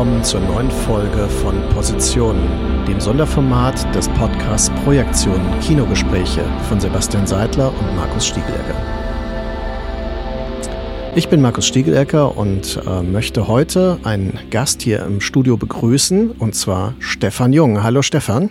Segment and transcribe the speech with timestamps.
[0.00, 2.48] Willkommen zur neuen Folge von Positionen,
[2.88, 8.74] dem Sonderformat des Podcasts Projektionen Kinogespräche von Sebastian Seidler und Markus Stiegelecker.
[11.14, 16.54] Ich bin Markus Stiegelecker und äh, möchte heute einen Gast hier im Studio begrüßen, und
[16.54, 17.82] zwar Stefan Jung.
[17.82, 18.48] Hallo Stefan.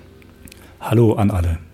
[0.80, 1.69] Hallo an alle.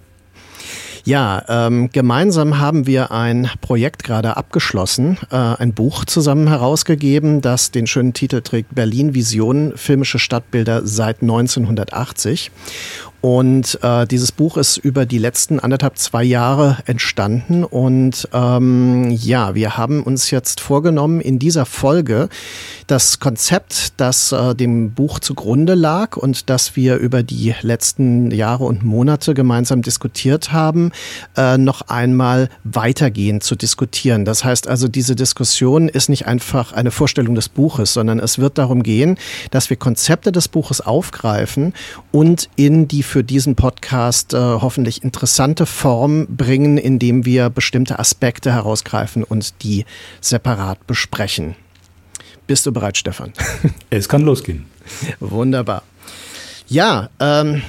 [1.06, 7.70] Ja, ähm, gemeinsam haben wir ein Projekt gerade abgeschlossen, äh, ein Buch zusammen herausgegeben, das
[7.70, 12.50] den schönen Titel trägt Berlin Visionen, filmische Stadtbilder seit 1980.
[13.26, 17.64] Und äh, dieses Buch ist über die letzten anderthalb, zwei Jahre entstanden.
[17.64, 22.30] Und ähm, ja, wir haben uns jetzt vorgenommen, in dieser Folge
[22.86, 28.66] das Konzept, das äh, dem Buch zugrunde lag und das wir über die letzten Jahre
[28.66, 30.92] und Monate gemeinsam diskutiert haben,
[31.36, 34.26] äh, noch einmal weitergehend zu diskutieren.
[34.26, 38.60] Das heißt also, diese Diskussion ist nicht einfach eine Vorstellung des Buches, sondern es wird
[38.60, 39.18] darum gehen,
[39.50, 41.74] dass wir Konzepte des Buches aufgreifen
[42.12, 48.52] und in die für diesen Podcast äh, hoffentlich interessante Form bringen, indem wir bestimmte Aspekte
[48.52, 49.86] herausgreifen und die
[50.20, 51.56] separat besprechen.
[52.46, 53.32] Bist du bereit, Stefan?
[53.90, 54.66] Es kann losgehen.
[55.22, 55.84] Wunderbar.
[56.68, 57.62] Ja, ähm,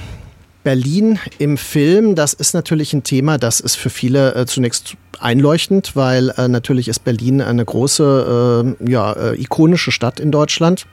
[0.64, 5.94] Berlin im Film, das ist natürlich ein Thema, das ist für viele äh, zunächst einleuchtend,
[5.94, 10.86] weil äh, natürlich ist Berlin eine große, äh, ja, äh, ikonische Stadt in Deutschland.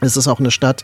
[0.00, 0.82] Es ist auch eine Stadt,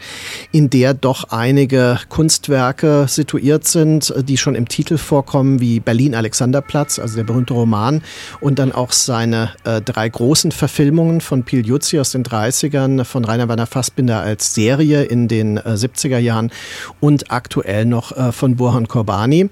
[0.52, 6.98] in der doch einige Kunstwerke situiert sind, die schon im Titel vorkommen, wie Berlin Alexanderplatz,
[6.98, 8.02] also der berühmte Roman,
[8.40, 13.24] und dann auch seine äh, drei großen Verfilmungen von Pil Jutzi aus den 30ern, von
[13.24, 16.50] Rainer Werner Fassbinder als Serie in den äh, 70er Jahren
[17.00, 19.50] und aktuell noch äh, von Burhan Korbani.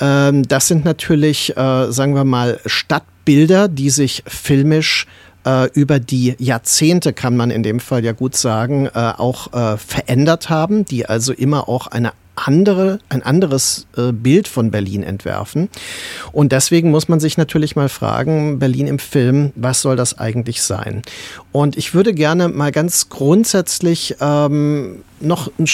[0.00, 5.06] Ähm, das sind natürlich, äh, sagen wir mal, Stadtbilder, die sich filmisch
[5.44, 9.76] äh, über die Jahrzehnte, kann man in dem Fall ja gut sagen, äh, auch äh,
[9.76, 12.12] verändert haben, die also immer auch eine
[12.46, 15.68] andere, ein anderes äh, Bild von Berlin entwerfen.
[16.32, 20.62] Und deswegen muss man sich natürlich mal fragen, Berlin im Film, was soll das eigentlich
[20.62, 21.02] sein?
[21.52, 25.66] Und ich würde gerne mal ganz grundsätzlich ähm, noch ein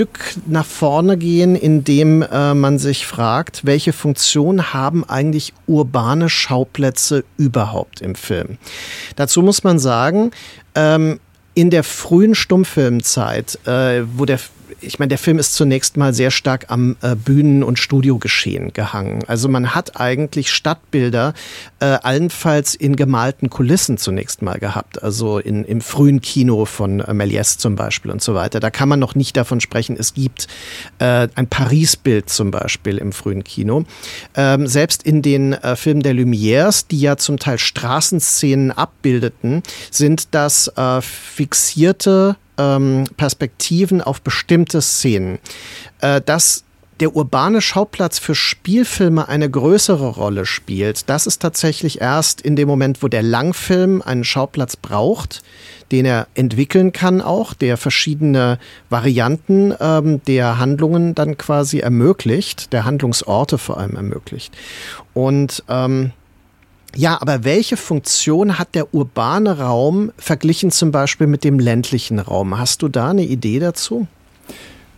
[0.00, 7.22] Stück nach vorne gehen, indem äh, man sich fragt, welche Funktion haben eigentlich urbane Schauplätze
[7.36, 8.56] überhaupt im Film?
[9.16, 10.30] Dazu muss man sagen,
[10.74, 11.20] ähm,
[11.52, 14.38] in der frühen Stummfilmzeit, äh, wo der
[14.80, 19.22] ich meine, der Film ist zunächst mal sehr stark am äh, Bühnen- und Studiogeschehen gehangen.
[19.26, 21.34] Also man hat eigentlich Stadtbilder
[21.80, 25.02] äh, allenfalls in gemalten Kulissen zunächst mal gehabt.
[25.02, 28.60] Also in, im frühen Kino von äh, Méliès zum Beispiel und so weiter.
[28.60, 30.46] Da kann man noch nicht davon sprechen, es gibt
[30.98, 33.84] äh, ein Paris-Bild zum Beispiel im frühen Kino.
[34.34, 40.34] Ähm, selbst in den äh, Filmen der Lumières, die ja zum Teil Straßenszenen abbildeten, sind
[40.34, 45.38] das äh, fixierte ähm, Perspektiven auf bestimmte Szenen.
[46.00, 46.64] Äh, dass
[47.00, 52.68] der urbane Schauplatz für Spielfilme eine größere Rolle spielt, das ist tatsächlich erst in dem
[52.68, 55.42] Moment, wo der Langfilm einen Schauplatz braucht,
[55.92, 58.58] den er entwickeln kann auch, der verschiedene
[58.90, 64.54] Varianten ähm, der Handlungen dann quasi ermöglicht, der Handlungsorte vor allem ermöglicht.
[65.14, 66.12] Und ähm,
[66.96, 72.58] ja, aber welche Funktion hat der urbane Raum verglichen zum Beispiel mit dem ländlichen Raum?
[72.58, 74.06] Hast du da eine Idee dazu?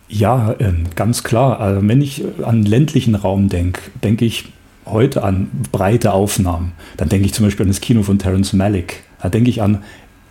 [0.07, 1.59] Ja, ähm, ganz klar.
[1.59, 4.45] Also wenn ich an ländlichen Raum denke, denke ich
[4.85, 6.73] heute an breite Aufnahmen.
[6.97, 9.03] Dann denke ich zum Beispiel an das Kino von Terence Malick.
[9.21, 9.83] Da denke ich an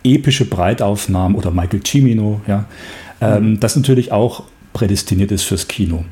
[0.03, 2.65] epische Breitaufnahmen oder Michael Cimino, ja,
[3.21, 3.59] mhm.
[3.59, 4.43] das natürlich auch
[4.73, 6.03] prädestiniert ist fürs Kino.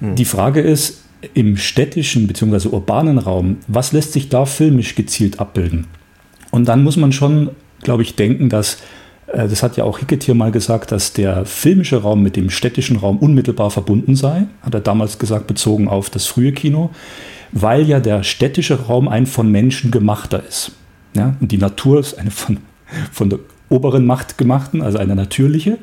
[0.00, 0.16] Mhm.
[0.16, 1.04] Die Frage ist,
[1.34, 2.68] im städtischen bzw.
[2.68, 5.86] urbanen Raum, was lässt sich da filmisch gezielt abbilden?
[6.50, 7.50] Und dann muss man schon,
[7.82, 8.78] glaube ich, denken, dass,
[9.26, 12.50] äh, das hat ja auch Hickett hier mal gesagt, dass der filmische Raum mit dem
[12.50, 16.90] städtischen Raum unmittelbar verbunden sei, hat er damals gesagt, bezogen auf das frühe Kino,
[17.52, 20.72] weil ja der städtische Raum ein von Menschen gemachter ist.
[21.14, 21.36] Ja?
[21.40, 22.58] Und die Natur ist eine von,
[23.12, 25.78] von der oberen Macht gemachten, also eine natürliche.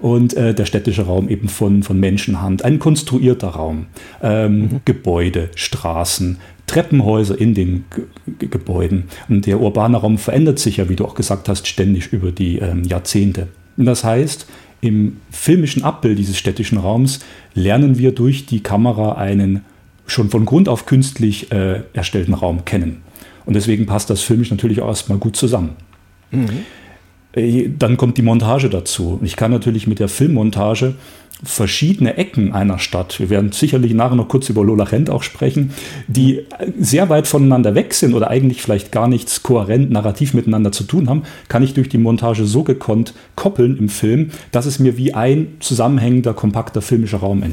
[0.00, 2.64] Und äh, der städtische Raum eben von, von Menschenhand.
[2.64, 3.86] Ein konstruierter Raum.
[4.22, 4.80] Ähm, mhm.
[4.84, 9.04] Gebäude, Straßen, Treppenhäuser in den G Gebäuden.
[9.28, 12.58] Und der urbane Raum verändert sich ja, wie du auch gesagt hast, ständig über die
[12.58, 13.48] ähm, Jahrzehnte.
[13.76, 14.46] Und das heißt,
[14.80, 17.20] im filmischen Abbild dieses städtischen Raums
[17.54, 19.62] lernen wir durch die Kamera einen
[20.06, 23.02] schon von Grund auf künstlich äh, erstellten Raum kennen.
[23.46, 25.70] Und deswegen passt das filmisch natürlich auch erstmal gut zusammen.
[26.30, 26.64] Mhm.
[27.32, 29.20] Äh, dann kommt die Montage dazu.
[29.22, 30.94] Ich kann natürlich mit der Filmmontage
[31.42, 35.72] verschiedene Ecken einer Stadt, wir werden sicherlich nachher noch kurz über Lola Rent auch sprechen,
[36.06, 36.44] die
[36.78, 41.08] sehr weit voneinander weg sind oder eigentlich vielleicht gar nichts kohärent narrativ miteinander zu tun
[41.08, 45.14] haben, kann ich durch die Montage so gekonnt koppeln im Film, dass es mir wie
[45.14, 47.48] ein zusammenhängender, kompakter filmischer Raum äh,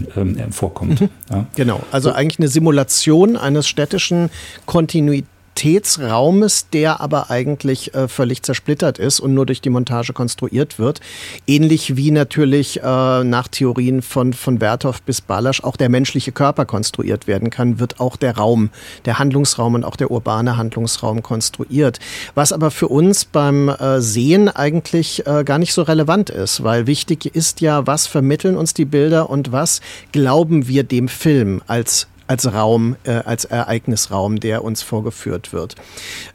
[0.51, 1.01] vorkommt.
[1.01, 1.09] Mhm.
[1.29, 1.45] Ja.
[1.55, 4.29] Genau, also eigentlich eine Simulation eines städtischen
[4.65, 10.77] Kontinuitäts Realitätsraumes, der aber eigentlich äh, völlig zersplittert ist und nur durch die Montage konstruiert
[10.77, 11.01] wird.
[11.47, 16.65] Ähnlich wie natürlich äh, nach Theorien von, von Werthoff bis Balasch auch der menschliche Körper
[16.65, 18.69] konstruiert werden kann, wird auch der Raum,
[19.05, 21.99] der Handlungsraum und auch der urbane Handlungsraum konstruiert.
[22.35, 26.85] Was aber für uns beim äh, Sehen eigentlich äh, gar nicht so relevant ist, weil
[26.87, 29.81] wichtig ist ja, was vermitteln uns die Bilder und was
[30.11, 35.75] glauben wir dem Film als als Raum, äh, als Ereignisraum, der uns vorgeführt wird.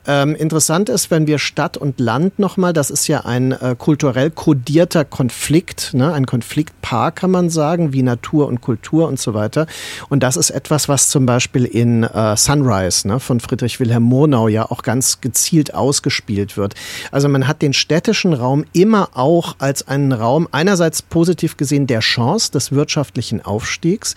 [0.07, 4.31] Ähm, interessant ist, wenn wir Stadt und Land nochmal, das ist ja ein äh, kulturell
[4.31, 6.13] kodierter Konflikt, ne?
[6.13, 9.67] ein Konfliktpaar kann man sagen, wie Natur und Kultur und so weiter.
[10.09, 14.49] Und das ist etwas, was zum Beispiel in äh, Sunrise ne, von Friedrich Wilhelm Murnau
[14.49, 16.75] ja auch ganz gezielt ausgespielt wird.
[17.11, 22.01] Also man hat den städtischen Raum immer auch als einen Raum einerseits positiv gesehen der
[22.01, 24.15] Chance des wirtschaftlichen Aufstiegs,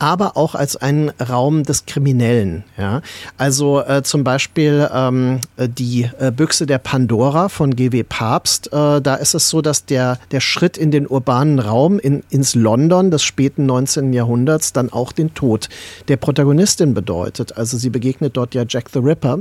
[0.00, 2.64] aber auch als einen Raum des Kriminellen.
[2.76, 3.02] Ja?
[3.36, 8.02] Also äh, zum Beispiel ähm, die äh, Büchse der Pandora von G.W.
[8.02, 8.72] Papst.
[8.72, 12.54] Äh, da ist es so, dass der, der Schritt in den urbanen Raum, in, ins
[12.54, 14.12] London des späten 19.
[14.12, 15.68] Jahrhunderts, dann auch den Tod
[16.08, 17.56] der Protagonistin bedeutet.
[17.58, 19.40] Also sie begegnet dort ja Jack the Ripper.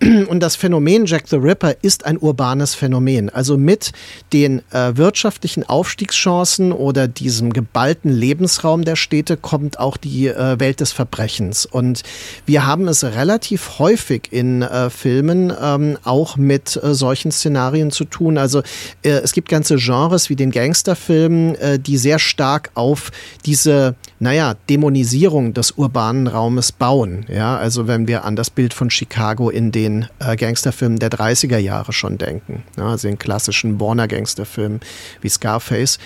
[0.28, 3.30] Und das Phänomen Jack the Ripper ist ein urbanes Phänomen.
[3.30, 3.92] Also mit
[4.32, 10.80] den äh, wirtschaftlichen Aufstiegschancen oder diesem geballten Lebensraum der Städte kommt auch die äh, Welt
[10.80, 11.66] des Verbrechens.
[11.66, 12.02] Und
[12.46, 18.04] wir haben es relativ häufig in äh, Filmen ähm, auch mit äh, solchen Szenarien zu
[18.04, 18.38] tun.
[18.38, 18.60] Also
[19.02, 23.10] äh, es gibt ganze Genres wie den Gangsterfilm, äh, die sehr stark auf
[23.46, 27.24] diese, naja, Dämonisierung des urbanen Raumes bauen.
[27.28, 31.58] Ja, also wenn wir an das Bild von Chicago in den äh, Gangsterfilmen der 30er
[31.58, 32.62] Jahre schon denken.
[32.76, 34.80] Ja, also den klassischen Warner Gangsterfilmen
[35.20, 35.98] wie Scarface.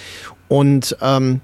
[0.49, 1.41] Und ähm,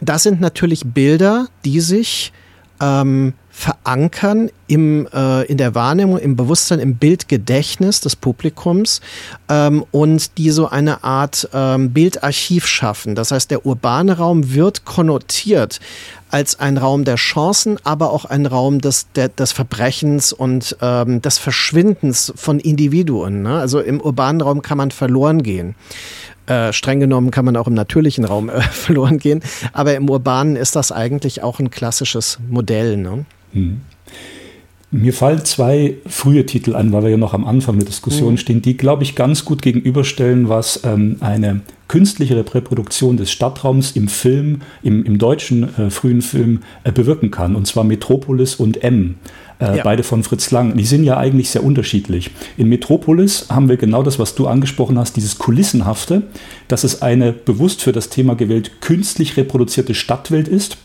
[0.00, 2.32] das sind natürlich Bilder, die sich
[2.80, 9.00] ähm, verankern im, äh, in der Wahrnehmung, im Bewusstsein, im Bildgedächtnis des Publikums
[9.48, 13.14] ähm, und die so eine Art ähm, Bildarchiv schaffen.
[13.14, 15.80] Das heißt, der urbane Raum wird konnotiert
[16.28, 21.22] als ein Raum der Chancen, aber auch ein Raum des, der, des Verbrechens und ähm,
[21.22, 23.40] des Verschwindens von Individuen.
[23.40, 23.58] Ne?
[23.58, 25.76] Also im urbanen Raum kann man verloren gehen.
[26.46, 29.40] Äh, streng genommen kann man auch im natürlichen Raum äh, verloren gehen,
[29.72, 32.96] aber im urbanen ist das eigentlich auch ein klassisches Modell.
[32.96, 33.24] Ne?
[33.52, 33.80] Hm.
[34.92, 38.38] Mir fallen zwei frühe Titel ein, weil wir ja noch am Anfang der Diskussion mhm.
[38.38, 44.06] stehen, die, glaube ich, ganz gut gegenüberstellen, was ähm, eine künstliche Reproduktion des Stadtraums im
[44.06, 47.56] Film, im, im deutschen äh, frühen Film äh, bewirken kann.
[47.56, 49.16] Und zwar Metropolis und M.
[49.58, 49.82] Äh, ja.
[49.84, 50.76] Beide von Fritz Lang.
[50.76, 52.30] Die sind ja eigentlich sehr unterschiedlich.
[52.56, 56.22] In Metropolis haben wir genau das, was du angesprochen hast, dieses Kulissenhafte,
[56.68, 60.76] dass es eine bewusst für das Thema gewählt künstlich reproduzierte Stadtwelt ist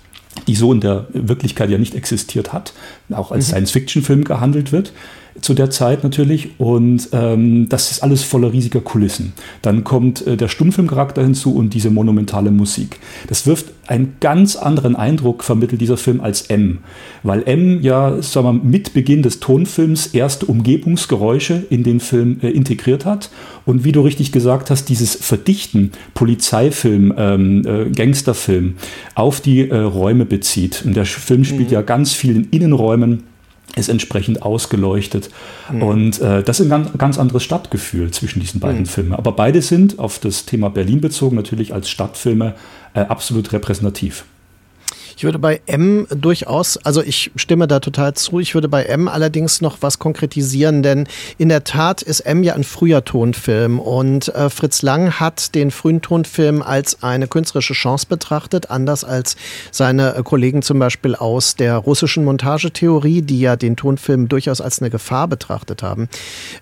[0.47, 2.73] die so in der Wirklichkeit ja nicht existiert hat,
[3.11, 3.51] auch als mhm.
[3.51, 4.93] Science-Fiction-Film gehandelt wird
[5.39, 6.59] zu der Zeit natürlich.
[6.59, 9.33] Und ähm, das ist alles voller riesiger Kulissen.
[9.61, 12.99] Dann kommt äh, der Stummfilmcharakter hinzu und diese monumentale Musik.
[13.27, 16.79] Das wirft einen ganz anderen Eindruck, vermittelt dieser Film als M.
[17.23, 22.49] Weil M ja, sagen wir, mit Beginn des Tonfilms erste Umgebungsgeräusche in den Film äh,
[22.49, 23.31] integriert hat.
[23.65, 28.75] Und wie du richtig gesagt hast, dieses Verdichten, Polizeifilm, ähm, äh, Gangsterfilm,
[29.15, 30.83] auf die äh, Räume bezieht.
[30.85, 31.73] Und der Film spielt mhm.
[31.73, 33.23] ja ganz viel in Innenräumen
[33.75, 35.29] ist entsprechend ausgeleuchtet.
[35.71, 35.81] Mhm.
[35.83, 38.85] Und äh, das ist ein ganz, ganz anderes Stadtgefühl zwischen diesen beiden mhm.
[38.85, 39.13] Filmen.
[39.13, 42.55] Aber beide sind auf das Thema Berlin bezogen natürlich als Stadtfilme
[42.93, 44.25] äh, absolut repräsentativ.
[45.17, 49.07] Ich würde bei M durchaus, also ich stimme da total zu, ich würde bei M
[49.07, 54.29] allerdings noch was konkretisieren, denn in der Tat ist M ja ein früher Tonfilm und
[54.29, 59.35] äh, Fritz Lang hat den frühen Tonfilm als eine künstlerische Chance betrachtet, anders als
[59.71, 64.81] seine äh, Kollegen zum Beispiel aus der russischen Montagetheorie, die ja den Tonfilm durchaus als
[64.81, 66.09] eine Gefahr betrachtet haben.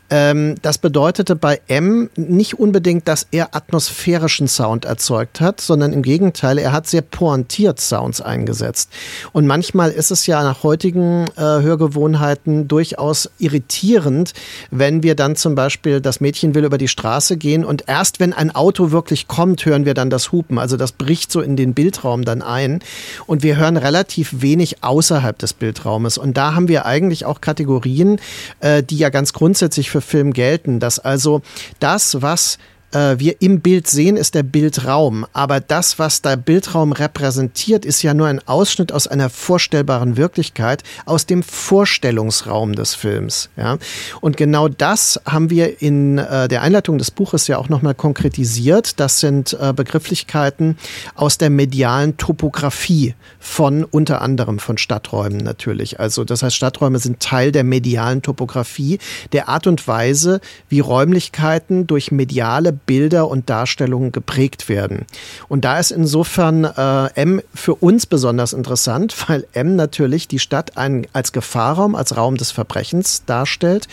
[0.10, 6.02] Ähm, das bedeutete bei M nicht unbedingt, dass er atmosphärischen Sound erzeugt hat, sondern im
[6.02, 8.90] Gegenteil, er hat sehr pointiert Sounds eingesetzt.
[9.32, 14.34] Und manchmal ist es ja nach heutigen äh, Hörgewohnheiten durchaus irritierend,
[14.72, 18.34] wenn wir dann zum Beispiel, das Mädchen will über die Straße gehen und erst wenn
[18.34, 20.58] ein Auto wirklich kommt, hören wir dann das Hupen.
[20.58, 22.80] Also das bricht so in den Bildraum dann ein
[23.28, 26.18] und wir hören relativ wenig außerhalb des Bildraumes.
[26.18, 28.20] Und da haben wir eigentlich auch Kategorien,
[28.62, 31.42] äh, die ja ganz grundsätzlich für Film gelten, dass also
[31.80, 32.58] das, was
[32.92, 35.26] äh, wir im Bild sehen, ist der Bildraum.
[35.34, 40.84] Aber das, was der Bildraum repräsentiert, ist ja nur ein Ausschnitt aus einer vorstellbaren Wirklichkeit,
[41.06, 43.50] aus dem Vorstellungsraum des Films.
[43.58, 43.78] Ja?
[44.22, 49.00] Und genau das haben wir in äh, der Einleitung des Buches ja auch nochmal konkretisiert.
[49.00, 50.78] Das sind äh, Begrifflichkeiten
[51.16, 56.00] aus der medialen Topografie von unter anderem von Stadträumen natürlich.
[56.00, 59.00] Also das heißt, Stadträume sind Teil der medialen Topografie,
[59.32, 65.06] der Art und Weise, wie Räumlichkeiten durch mediale Bilder und Darstellungen geprägt werden.
[65.48, 70.78] Und da ist insofern äh, M für uns besonders interessant, weil M natürlich die Stadt
[70.78, 73.88] ein, als Gefahrraum, als Raum des Verbrechens darstellt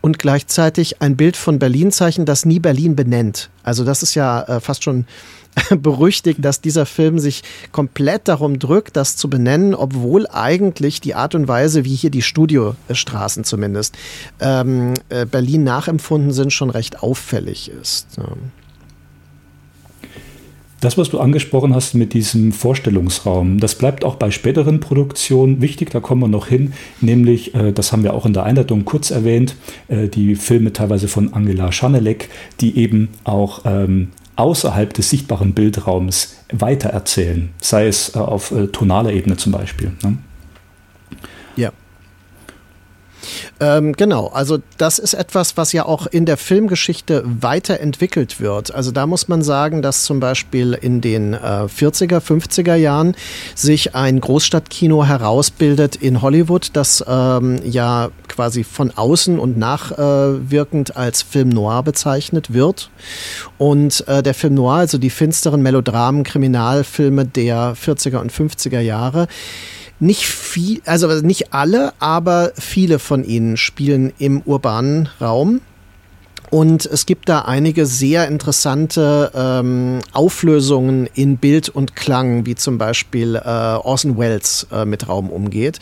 [0.00, 3.50] und gleichzeitig ein Bild von Berlin zeichnet, das nie Berlin benennt.
[3.62, 5.06] Also das ist ja äh, fast schon
[5.76, 7.42] berüchtigt, dass dieser Film sich
[7.72, 12.22] komplett darum drückt, das zu benennen, obwohl eigentlich die Art und Weise, wie hier die
[12.22, 13.96] Studiostraßen zumindest
[14.40, 18.06] ähm, äh, Berlin nachempfunden sind, schon recht auffällig ist.
[18.16, 18.28] Ja.
[20.80, 25.90] Das, was du angesprochen hast mit diesem Vorstellungsraum, das bleibt auch bei späteren Produktionen wichtig,
[25.90, 29.10] da kommen wir noch hin, nämlich, äh, das haben wir auch in der Einleitung kurz
[29.10, 29.56] erwähnt,
[29.88, 32.30] äh, die Filme teilweise von Angela Schanelek,
[32.62, 39.12] die eben auch ähm, außerhalb des sichtbaren Bildraums weitererzählen, sei es äh, auf äh, tonaler
[39.12, 39.92] Ebene zum Beispiel.
[40.02, 40.18] Ne?
[43.60, 48.74] Ähm, genau, also das ist etwas, was ja auch in der Filmgeschichte weiterentwickelt wird.
[48.74, 53.14] Also da muss man sagen, dass zum Beispiel in den äh, 40er, 50er Jahren
[53.54, 60.94] sich ein Großstadtkino herausbildet in Hollywood, das ähm, ja quasi von außen und nachwirkend äh,
[60.94, 62.90] als Film noir bezeichnet wird.
[63.58, 69.28] Und äh, der Film noir, also die finsteren Melodramen, Kriminalfilme der 40er und 50er Jahre,
[70.00, 75.60] nicht viel, also nicht alle, aber viele von ihnen spielen im urbanen Raum.
[76.50, 82.76] Und es gibt da einige sehr interessante ähm, Auflösungen in Bild und Klang, wie zum
[82.76, 85.78] Beispiel äh, Orson Welles äh, mit Raum umgeht.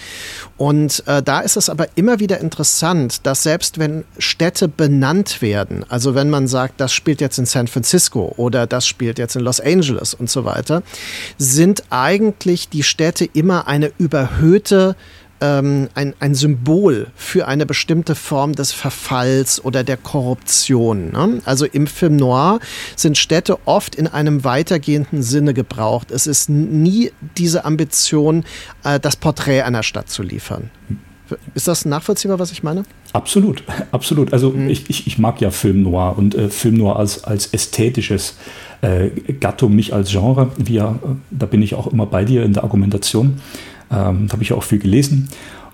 [0.59, 5.87] Und äh, da ist es aber immer wieder interessant, dass selbst wenn Städte benannt werden,
[5.89, 9.43] also wenn man sagt, das spielt jetzt in San Francisco oder das spielt jetzt in
[9.43, 10.83] Los Angeles und so weiter,
[11.39, 14.97] sind eigentlich die Städte immer eine überhöhte
[15.41, 21.13] ähm, ein, ein Symbol für eine bestimmte Form des Verfalls oder der Korruption.
[21.13, 21.41] Ne?
[21.45, 22.61] Also im Film Noir
[22.97, 26.11] sind Städte oft in einem weitergehenden Sinne gebraucht.
[26.11, 28.45] Es ist nie diese Ambition,
[28.85, 30.71] äh, das Porträt einer Stadt zu liefern.
[31.55, 32.85] Ist das nachvollziehbar, was ich meine?
[33.13, 34.33] Absolut, absolut.
[34.33, 34.69] Also mhm.
[34.69, 38.37] ich, ich, ich, mag ja Film Noir und äh, Film Noir als, als ästhetisches
[38.81, 40.51] äh, Gattung, nicht als Genre.
[40.57, 43.41] Wir, äh, da bin ich auch immer bei dir in der Argumentation.
[43.91, 45.29] Ähm, da habe ich auch viel gelesen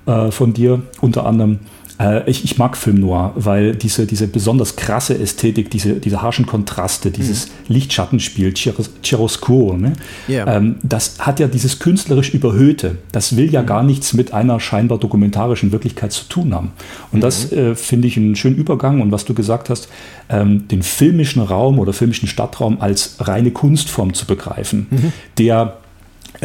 [0.06, 1.60] äh, von dir, unter anderem.
[1.98, 6.44] Äh, ich, ich, mag Film Noir, weil diese, diese besonders krasse Ästhetik, diese, diese harschen
[6.44, 7.52] Kontraste, dieses mhm.
[7.68, 9.92] Lichtschattenspiel, Chiaroscuro, ne?
[10.28, 10.56] Yeah.
[10.56, 12.96] Ähm, das hat ja dieses künstlerisch Überhöhte.
[13.12, 13.66] Das will ja mhm.
[13.66, 16.72] gar nichts mit einer scheinbar dokumentarischen Wirklichkeit zu tun haben.
[17.12, 17.22] Und mhm.
[17.22, 19.00] das äh, finde ich einen schönen Übergang.
[19.00, 19.88] Und was du gesagt hast,
[20.28, 25.12] ähm, den filmischen Raum oder filmischen Stadtraum als reine Kunstform zu begreifen, mhm.
[25.38, 25.76] der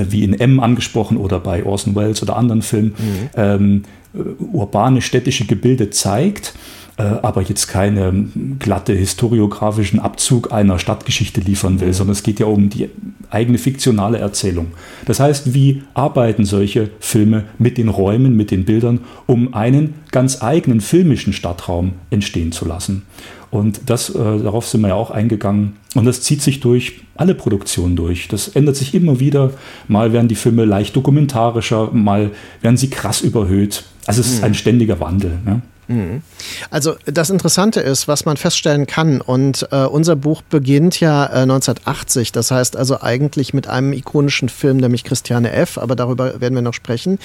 [0.09, 3.29] wie in M angesprochen oder bei Orson Welles oder anderen Filmen, mhm.
[3.35, 4.19] ähm, äh,
[4.51, 6.53] urbane städtische Gebilde zeigt,
[6.97, 11.93] äh, aber jetzt keinen glatte historiografischen Abzug einer Stadtgeschichte liefern will, mhm.
[11.93, 12.89] sondern es geht ja um die
[13.29, 14.67] eigene fiktionale Erzählung.
[15.05, 20.41] Das heißt, wie arbeiten solche Filme mit den Räumen, mit den Bildern, um einen ganz
[20.41, 23.03] eigenen filmischen Stadtraum entstehen zu lassen?
[23.51, 25.77] Und das, äh, darauf sind wir ja auch eingegangen.
[25.95, 28.27] Und das zieht sich durch alle Produktionen durch.
[28.27, 29.51] Das ändert sich immer wieder.
[29.87, 32.31] Mal werden die Filme leicht dokumentarischer, mal
[32.61, 33.83] werden sie krass überhöht.
[34.05, 34.45] Also es ist hm.
[34.45, 35.39] ein ständiger Wandel.
[35.43, 35.61] Ne?
[35.89, 36.21] Mhm.
[36.69, 41.41] Also das Interessante ist, was man feststellen kann, und äh, unser Buch beginnt ja äh,
[41.41, 46.53] 1980, das heißt also eigentlich mit einem ikonischen Film, nämlich Christiane F., aber darüber werden
[46.53, 47.17] wir noch sprechen.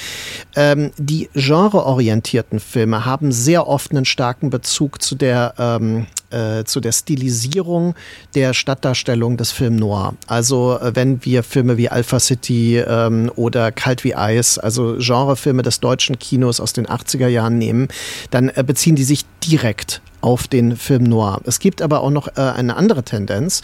[0.56, 6.80] Ähm, die genreorientierten Filme haben sehr oft einen starken Bezug zu der ähm, äh, zu
[6.80, 7.94] der Stilisierung
[8.34, 10.14] der Stadtdarstellung des Film Noir.
[10.26, 15.62] Also äh, wenn wir Filme wie Alpha City ähm, oder Kalt wie Eis, also Genrefilme
[15.62, 17.88] des deutschen Kinos aus den 80er Jahren nehmen,
[18.30, 21.42] dann äh, beziehen die sich direkt auf den Film Noir.
[21.44, 23.60] Es gibt aber auch noch äh, eine andere Tendenz.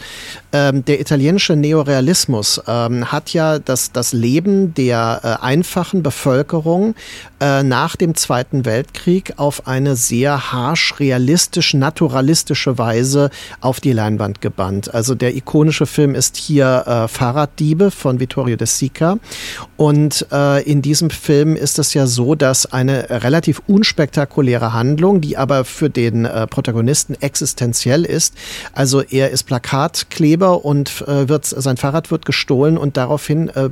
[0.53, 6.93] Ähm, der italienische Neorealismus ähm, hat ja das, das Leben der äh, einfachen Bevölkerung
[7.39, 14.41] äh, nach dem Zweiten Weltkrieg auf eine sehr harsch realistisch, naturalistische Weise auf die Leinwand
[14.41, 14.93] gebannt.
[14.93, 19.17] Also der ikonische Film ist hier äh, Fahrraddiebe von Vittorio De Sica.
[19.77, 25.37] Und äh, in diesem Film ist es ja so, dass eine relativ unspektakuläre Handlung, die
[25.37, 28.35] aber für den äh, Protagonisten existenziell ist.
[28.73, 33.69] Also er ist Plakatkleber und äh, wird, sein Fahrrad wird gestohlen und daraufhin äh,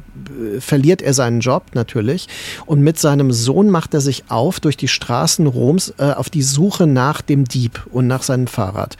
[0.59, 2.27] verliert er seinen Job natürlich.
[2.65, 6.41] Und mit seinem Sohn macht er sich auf durch die Straßen Roms äh, auf die
[6.41, 8.97] Suche nach dem Dieb und nach seinem Fahrrad.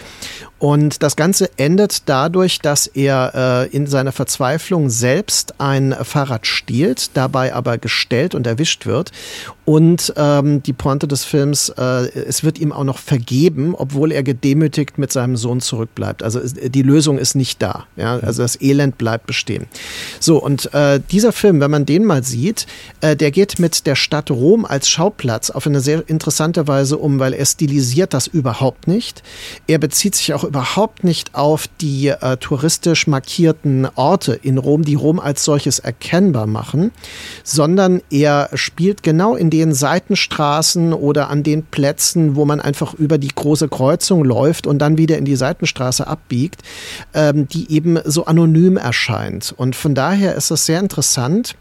[0.60, 7.12] Und das Ganze endet dadurch, dass er äh, in seiner Verzweiflung selbst ein Fahrrad stiehlt,
[7.14, 9.12] dabei aber gestellt und erwischt wird.
[9.64, 14.24] Und ähm, die Pointe des Films, äh, es wird ihm auch noch vergeben, obwohl er
[14.24, 16.24] gedemütigt mit seinem Sohn zurückbleibt.
[16.24, 17.86] Also die Lösung ist nicht da.
[17.96, 18.18] Ja?
[18.20, 19.68] Also das Elend bleibt bestehen.
[20.20, 22.68] So, und äh, dieser Film, wenn man den mal sieht,
[23.02, 27.20] äh, der geht mit der Stadt Rom als Schauplatz auf eine sehr interessante Weise um,
[27.20, 29.24] weil er stilisiert das überhaupt nicht.
[29.68, 34.96] Er bezieht sich auch überhaupt nicht auf die äh, touristisch markierten Orte in Rom, die
[34.96, 36.92] Rom als solches erkennbar machen,
[37.44, 43.18] sondern er spielt genau in den Seitenstraßen oder an den Plätzen, wo man einfach über
[43.18, 46.62] die große Kreuzung läuft und dann wieder in die Seitenstraße abbiegt,
[47.14, 49.54] ähm, die eben so anonym erscheint.
[49.56, 51.56] Und von daher ist es sehr interessant,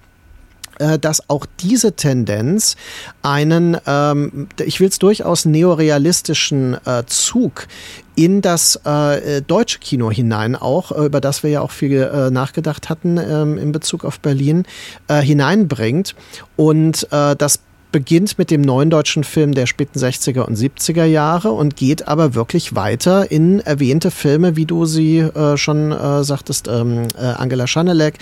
[0.78, 2.76] äh, dass auch diese Tendenz
[3.22, 7.66] einen, ähm, ich will es durchaus neorealistischen äh, Zug
[8.14, 12.30] in das äh, deutsche Kino hinein auch, äh, über das wir ja auch viel äh,
[12.30, 14.66] nachgedacht hatten ähm, in Bezug auf Berlin,
[15.08, 16.14] äh, hineinbringt.
[16.56, 21.52] Und äh, das beginnt mit dem neuen deutschen Film der späten 60er und 70er Jahre
[21.52, 26.68] und geht aber wirklich weiter in erwähnte Filme, wie du sie äh, schon äh, sagtest,
[26.68, 28.18] ähm, äh, Angela Schanelek,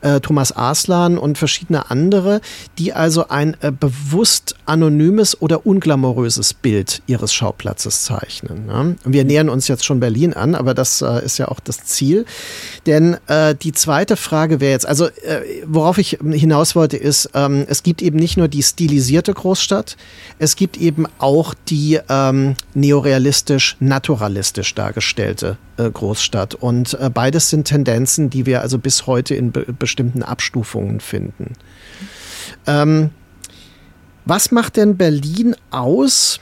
[0.00, 2.40] äh, Thomas Aslan und verschiedene andere,
[2.78, 8.66] die also ein äh, bewusst anonymes oder unglamouröses Bild ihres Schauplatzes zeichnen.
[8.66, 8.96] Ne?
[9.04, 12.24] Wir nähern uns jetzt schon Berlin an, aber das äh, ist ja auch das Ziel.
[12.86, 13.16] Denn
[13.62, 15.08] die zweite Frage wäre jetzt, also
[15.66, 19.96] worauf ich hinaus wollte, ist, ähm, es gibt eben nicht nur die Stilisierung, stilisierte Großstadt.
[20.38, 26.54] Es gibt eben auch die ähm, neorealistisch-naturalistisch dargestellte äh, Großstadt.
[26.54, 31.54] Und äh, beides sind Tendenzen, die wir also bis heute in be bestimmten Abstufungen finden.
[32.66, 33.10] Ähm,
[34.24, 36.38] was macht denn Berlin aus?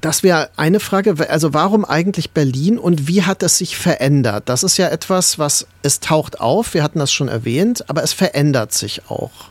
[0.00, 1.28] Das wäre eine Frage.
[1.28, 4.48] Also warum eigentlich Berlin und wie hat es sich verändert?
[4.48, 6.72] Das ist ja etwas, was es taucht auf.
[6.72, 9.50] Wir hatten das schon erwähnt, aber es verändert sich auch.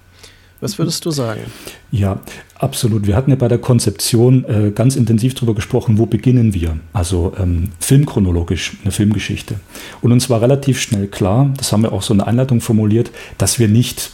[0.62, 1.42] Was würdest du sagen?
[1.90, 2.20] Ja,
[2.56, 3.08] absolut.
[3.08, 6.78] Wir hatten ja bei der Konzeption äh, ganz intensiv darüber gesprochen, wo beginnen wir?
[6.92, 9.56] Also ähm, filmchronologisch, eine Filmgeschichte.
[10.02, 13.12] Und uns war relativ schnell klar, das haben wir auch so in der Einleitung formuliert,
[13.38, 14.12] dass wir nicht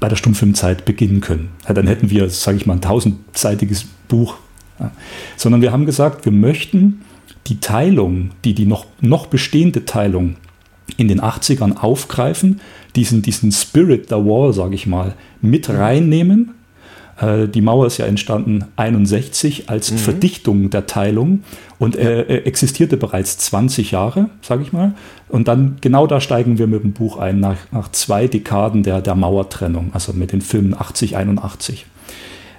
[0.00, 1.50] bei der Stummfilmzeit beginnen können.
[1.68, 4.36] Ja, dann hätten wir, sage ich mal, ein tausendseitiges Buch.
[4.80, 4.90] Ja.
[5.36, 7.02] Sondern wir haben gesagt, wir möchten
[7.46, 10.36] die Teilung, die, die noch, noch bestehende Teilung
[10.96, 12.60] in den 80ern aufgreifen,
[12.96, 16.54] diesen, diesen Spirit der Wall, sage ich mal, mit reinnehmen.
[17.20, 19.98] Äh, die Mauer ist ja entstanden 61 als mhm.
[19.98, 21.42] Verdichtung der Teilung
[21.78, 24.94] und äh, existierte bereits 20 Jahre, sage ich mal.
[25.28, 29.00] Und dann genau da steigen wir mit dem Buch ein, nach, nach zwei Dekaden der,
[29.00, 31.86] der Mauertrennung, also mit den Filmen 80, 81.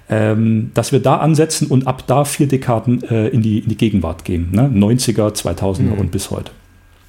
[0.08, 3.78] Ähm, dass wir da ansetzen und ab da vier Dekaden äh, in, die, in die
[3.78, 4.70] Gegenwart gehen, ne?
[4.72, 5.94] 90er, 2000er mhm.
[5.94, 6.52] und bis heute.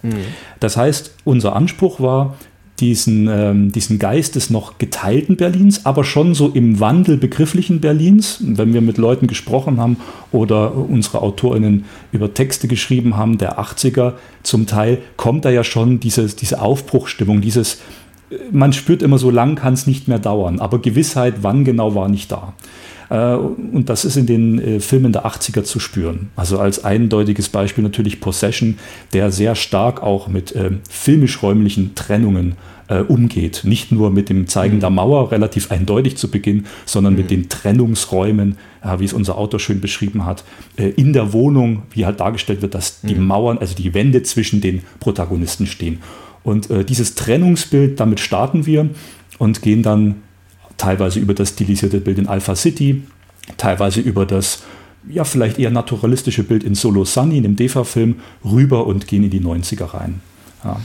[0.03, 0.15] Mhm.
[0.61, 2.37] Das heißt, unser Anspruch war,
[2.81, 8.39] diesen, ähm, diesen Geist des noch geteilten Berlins, aber schon so im Wandel begrifflichen Berlins.
[8.41, 9.97] Wenn wir mit Leuten gesprochen haben
[10.33, 16.01] oder unsere AutorInnen über Texte geschrieben haben, der 80er zum Teil, kommt da ja schon
[16.01, 17.79] dieses, diese Aufbruchstimmung, dieses
[18.51, 20.61] man spürt immer, so lang kann es nicht mehr dauern.
[20.61, 22.55] Aber Gewissheit, wann genau, war nicht da.
[23.09, 26.31] Äh, und das ist in den äh, Filmen der 80er zu spüren.
[26.37, 28.79] Also als eindeutiges Beispiel natürlich Possession,
[29.13, 32.57] der sehr stark auch mit ähm, filmisch-räumlichen Trennungen
[32.89, 33.63] äh, umgeht.
[33.65, 37.19] Nicht nur mit dem Zeigen der Mauer, relativ eindeutig zu Beginn, sondern mhm.
[37.21, 38.57] mit den Trennungsräumen,
[38.99, 40.45] wie es unser Autor schön beschrieben hat,
[40.77, 43.27] in der Wohnung, wie halt dargestellt wird, dass die mhm.
[43.27, 45.99] Mauern, also die Wände zwischen den Protagonisten stehen.
[46.47, 48.89] Und dieses Trennungsbild, damit starten wir
[49.39, 50.23] und gehen dann
[50.77, 53.03] teilweise über das stilisierte Bild in Alpha City,
[53.57, 54.63] teilweise über das
[55.09, 59.31] ja vielleicht eher naturalistische Bild in Solo Sunny, in dem DEFA-Film, rüber und gehen in
[59.31, 60.21] die 90er rein.
[60.63, 60.81] Ja.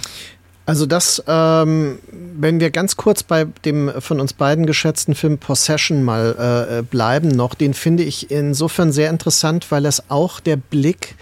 [0.65, 6.01] Also das, ähm, wenn wir ganz kurz bei dem von uns beiden geschätzten Film Possession
[6.01, 11.15] mal äh, bleiben noch, den finde ich insofern sehr interessant, weil es auch der Blick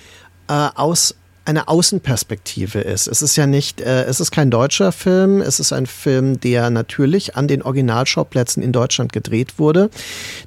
[0.48, 3.08] äh, aus eine Außenperspektive ist.
[3.08, 6.70] Es ist ja nicht, äh, es ist kein deutscher Film, es ist ein Film, der
[6.70, 9.90] natürlich an den Originalschauplätzen in Deutschland gedreht wurde,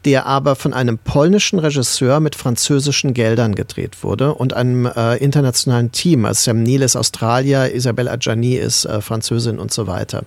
[0.05, 5.92] der aber von einem polnischen Regisseur mit französischen Geldern gedreht wurde und einem äh, internationalen
[5.92, 6.24] Team.
[6.24, 10.24] Also Sam Neill ist Australier, Isabelle Adjani ist äh, Französin und so weiter.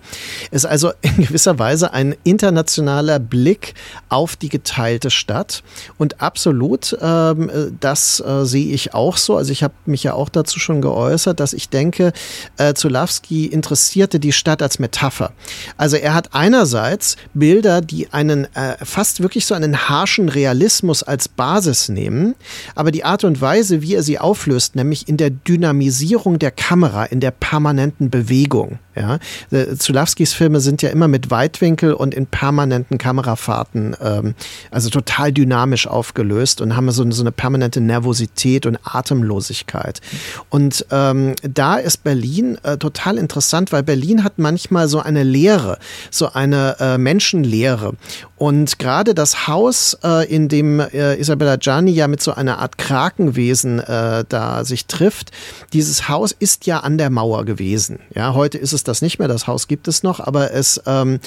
[0.51, 3.75] Es ist also in gewisser Weise ein internationaler Blick
[4.09, 5.63] auf die geteilte Stadt
[5.97, 9.37] und absolut, ähm, äh, das äh, sehe ich auch so.
[9.37, 12.13] Also ich habe mich ja auch dazu schon geäußert, dass ich denke,
[12.57, 15.31] äh, Zulawski interessierte die Stadt als Metapher.
[15.77, 21.27] Also er hat einerseits Bilder, die einen äh, fast wirklich so einen harschen Realismus als
[21.27, 22.35] Basis nehmen,
[22.75, 27.05] aber die Art und Weise, wie er sie auflöst, nämlich in der Dynamisierung der Kamera,
[27.05, 28.79] in der permanenten Bewegung.
[28.95, 29.19] Ja,
[29.51, 34.35] äh, Zulawskis Filme sind ja immer mit Weitwinkel und in permanenten Kamerafahrten, ähm,
[34.71, 39.99] also total dynamisch aufgelöst und haben so, so eine permanente Nervosität und Atemlosigkeit.
[40.49, 45.77] Und ähm, da ist Berlin äh, total interessant, weil Berlin hat manchmal so eine Leere,
[46.09, 47.95] so eine äh, Menschenleere.
[48.37, 52.77] Und gerade das Haus, äh, in dem äh, Isabella Gianni ja mit so einer Art
[52.77, 55.31] Krakenwesen äh, da sich trifft,
[55.73, 57.99] dieses Haus ist ja an der Mauer gewesen.
[58.13, 61.19] Ja, heute ist es das nicht mehr, das Haus gibt es noch, aber es ähm,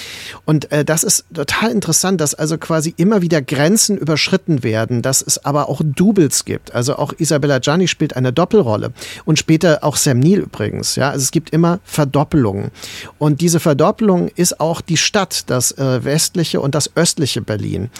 [0.45, 5.23] und äh, das ist total interessant, dass also quasi immer wieder Grenzen überschritten werden, dass
[5.23, 6.75] es aber auch Doubles gibt.
[6.75, 8.93] Also auch Isabella Gianni spielt eine Doppelrolle
[9.25, 10.97] und später auch Sam Neill übrigens.
[10.97, 12.71] Ja, also es gibt immer Verdoppelungen
[13.19, 17.91] und diese Verdoppelung ist auch die Stadt, das äh, westliche und das östliche Berlin.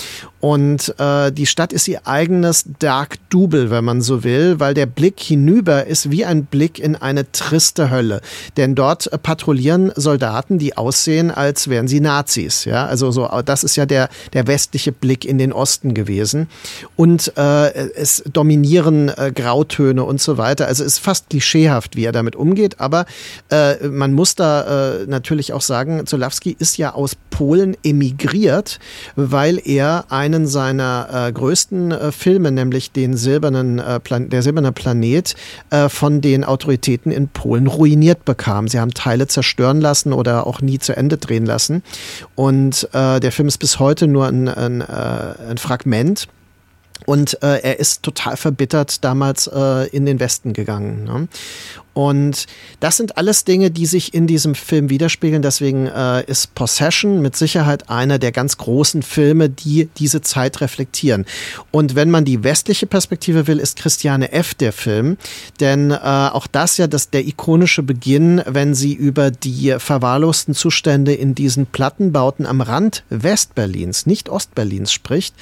[0.41, 4.87] Und äh, die Stadt ist ihr eigenes Dark Double, wenn man so will, weil der
[4.87, 8.21] Blick hinüber ist wie ein Blick in eine triste Hölle.
[8.57, 9.19] Denn dort äh,
[9.49, 12.67] patrouillieren Soldaten, die aussehen, als wären sie Nazis.
[12.67, 16.49] Ja, also so, das ist ja der, der westliche Blick in den Osten gewesen.
[16.97, 20.67] Und äh, es dominieren äh, Grautöne und so weiter.
[20.67, 22.79] Also es ist fast klischeehaft, wie er damit umgeht.
[22.79, 23.07] Aber
[23.51, 28.79] äh, man muss da äh, natürlich auch sagen, Zulawski ist ja aus Polen emigriert,
[29.17, 34.73] weil er einen seiner äh, größten äh, Filme, nämlich den silbernen äh, Plan der silberne
[34.73, 35.35] Planet,
[35.71, 38.69] äh, von den Autoritäten in Polen ruiniert bekam.
[38.69, 41.85] Sie haben Teile zerstören lassen oder auch nie zu Ende drehen lassen.
[42.35, 46.27] Und äh, der Film ist bis heute nur ein, ein, äh, ein Fragment.
[47.07, 51.05] Und äh, er ist total verbittert damals äh, in den Westen gegangen.
[51.05, 51.29] Ne?
[51.99, 52.47] Und
[52.79, 55.43] das sind alles Dinge, die sich in diesem Film widerspiegeln.
[55.43, 61.27] Deswegen äh, ist Possession mit Sicherheit einer der ganz großen Filme, die diese Zeit reflektieren.
[61.73, 64.55] Und wenn man die westliche Perspektive will, ist Christiane F.
[64.55, 65.17] der Film.
[65.59, 71.15] Denn äh, auch das ja das, der ikonische Beginn, wenn sie über die verwahrlosten Zustände
[71.15, 75.35] in diesen Plattenbauten am Rand Westberlins, nicht Ostberlins spricht.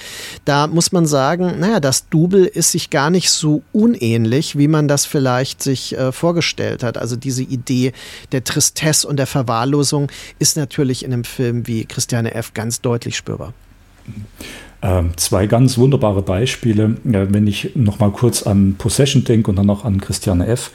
[0.46, 4.88] Da muss man sagen, naja, das Double ist sich gar nicht so unähnlich, wie man
[4.88, 6.96] das vielleicht sich äh, vorgestellt vorgestellt hat.
[6.96, 7.92] Also diese Idee
[8.32, 12.54] der Tristesse und der Verwahrlosung ist natürlich in einem Film wie Christiane F.
[12.54, 13.52] ganz deutlich spürbar.
[14.82, 19.56] Ähm, zwei ganz wunderbare Beispiele, äh, wenn ich noch mal kurz an Possession denke und
[19.56, 20.70] dann noch an Christiane F.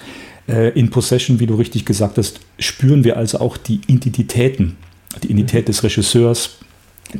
[0.47, 4.75] Äh, in Possession, wie du richtig gesagt hast, spüren wir also auch die Identitäten,
[5.23, 6.57] die Identität des Regisseurs,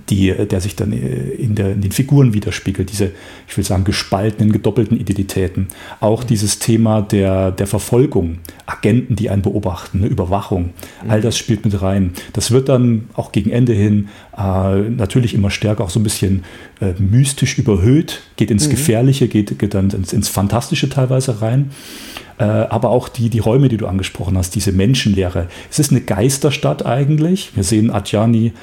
[0.10, 3.12] die, der sich dann äh, in, der, in, den Figuren widerspiegelt, diese,
[3.48, 5.68] ich will sagen, gespaltenen, gedoppelten Identitäten.
[6.00, 10.72] Auch dieses Thema der, der Verfolgung, Agenten, die einen beobachten, eine Überwachung,
[11.08, 12.14] all das spielt mit rein.
[12.34, 16.44] Das wird dann auch gegen Ende hin äh, natürlich immer stärker auch so ein bisschen
[16.80, 18.72] äh, mystisch überhöht, geht ins mhm.
[18.72, 21.72] Gefährliche, geht, geht dann ins, ins Fantastische teilweise rein
[22.38, 25.48] äh, aber auch die, die Räume, die du angesprochen hast, diese Menschenlehre.
[25.70, 27.56] Es ist eine Geisterstadt eigentlich.
[27.56, 28.54] Wir sehen Adjani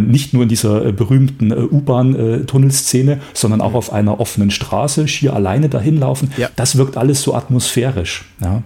[0.00, 3.76] nicht nur in dieser äh, berühmten äh, U-Bahn-Tunnelszene, sondern auch mhm.
[3.76, 6.30] auf einer offenen Straße schier alleine dahin laufen.
[6.36, 6.48] Ja.
[6.56, 8.24] Das wirkt alles so atmosphärisch.
[8.40, 8.62] Ja.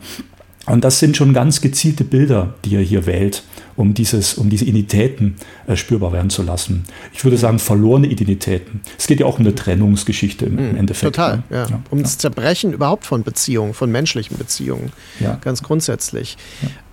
[0.66, 3.42] Und das sind schon ganz gezielte Bilder, die er hier wählt.
[3.76, 5.36] um, dieses, um diese Identitäten
[5.66, 6.84] äh, spürbar werden zu lassen.
[7.12, 8.80] Ich würde sagen, verlorene Identitäten.
[8.98, 11.14] Es geht ja auch um eine Trennungsgeschichte im, im Endeffekt.
[11.14, 11.44] Total, ne?
[11.50, 11.66] ja.
[11.68, 11.82] ja.
[11.90, 12.04] Um ja.
[12.04, 14.92] das Zerbrechen überhaupt von Beziehungen, von menschlichen Beziehungen.
[15.20, 15.38] Ja.
[15.40, 16.36] Ganz grundsätzlich.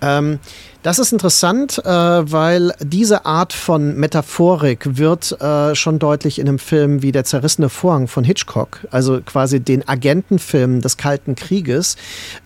[0.00, 0.38] Ähm,
[0.82, 6.58] das ist interessant, äh, weil diese Art von Metaphorik wird äh, schon deutlich in einem
[6.58, 11.96] Film wie Der zerrissene Vorhang von Hitchcock, also quasi den Agentenfilm des Kalten Krieges.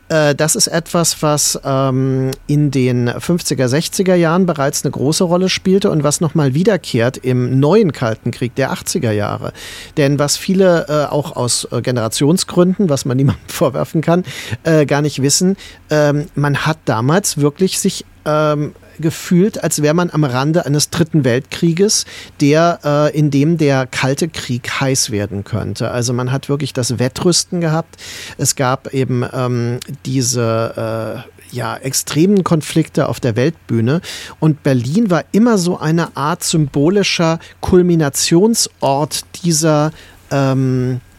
[0.09, 5.49] Äh, das ist etwas, was ähm, in den 50er, 60er Jahren bereits eine große Rolle
[5.49, 9.53] spielte und was nochmal wiederkehrt im neuen Kalten Krieg der 80er Jahre.
[9.97, 14.25] Denn was viele äh, auch aus äh, Generationsgründen, was man niemandem vorwerfen kann,
[14.65, 15.57] äh, gar nicht wissen,
[15.89, 21.25] ähm, man hat damals wirklich sich ähm, gefühlt, als wäre man am Rande eines dritten
[21.25, 22.07] Weltkrieges,
[22.41, 25.91] der, äh, in dem der Kalte Krieg heiß werden könnte.
[25.91, 27.97] Also man hat wirklich das Wettrüsten gehabt.
[28.39, 34.01] Es gab eben ähm, diese äh, ja, extremen Konflikte auf der Weltbühne.
[34.41, 39.93] Und Berlin war immer so eine Art symbolischer Kulminationsort dieser
[40.31, 41.14] ähm, äh,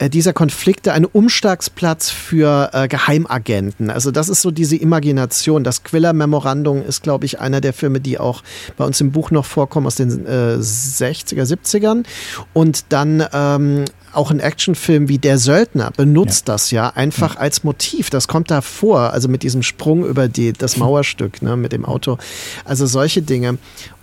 [0.00, 3.90] dieser Konflikte ein Umschlagsplatz für äh, Geheimagenten.
[3.90, 5.64] Also das ist so diese Imagination.
[5.64, 8.42] Das Quiller-Memorandum ist, glaube ich, einer der Filme, die auch
[8.76, 12.04] bei uns im Buch noch vorkommen aus den äh, 60er, 70ern.
[12.52, 16.54] Und dann ähm, auch ein Actionfilm wie Der Söldner benutzt ja.
[16.54, 17.40] das ja einfach ja.
[17.40, 18.10] als Motiv.
[18.10, 21.84] Das kommt da vor, also mit diesem Sprung über die, das Mauerstück, ne, mit dem
[21.84, 22.18] Auto.
[22.64, 23.58] Also solche Dinge.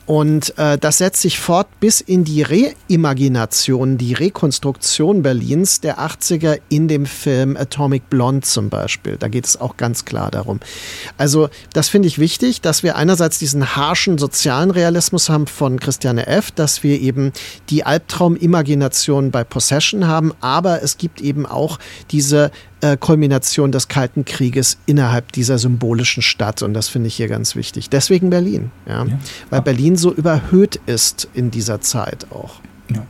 [0.05, 6.59] Und äh, das setzt sich fort bis in die Reimagination, die Rekonstruktion Berlins der 80er
[6.69, 9.17] in dem Film Atomic Blonde zum Beispiel.
[9.17, 10.59] Da geht es auch ganz klar darum.
[11.17, 16.27] Also das finde ich wichtig, dass wir einerseits diesen harschen sozialen Realismus haben von Christiane
[16.27, 17.33] F., dass wir eben
[17.69, 21.79] die Albtraumimagination bei Possession haben, aber es gibt eben auch
[22.11, 26.61] diese äh, Kulmination des Kalten Krieges innerhalb dieser symbolischen Stadt.
[26.61, 27.89] Und das finde ich hier ganz wichtig.
[27.89, 29.05] Deswegen Berlin, ja?
[29.05, 29.19] ja.
[29.49, 32.55] weil Berlin so überhöht ist in dieser Zeit auch.
[32.93, 33.05] Ja.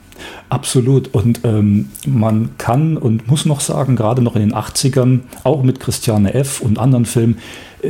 [0.50, 1.13] Absolut.
[1.13, 5.80] Und ähm, man kann und muss noch sagen, gerade noch in den 80ern, auch mit
[5.80, 6.62] Christiane F.
[6.62, 7.39] und anderen Filmen,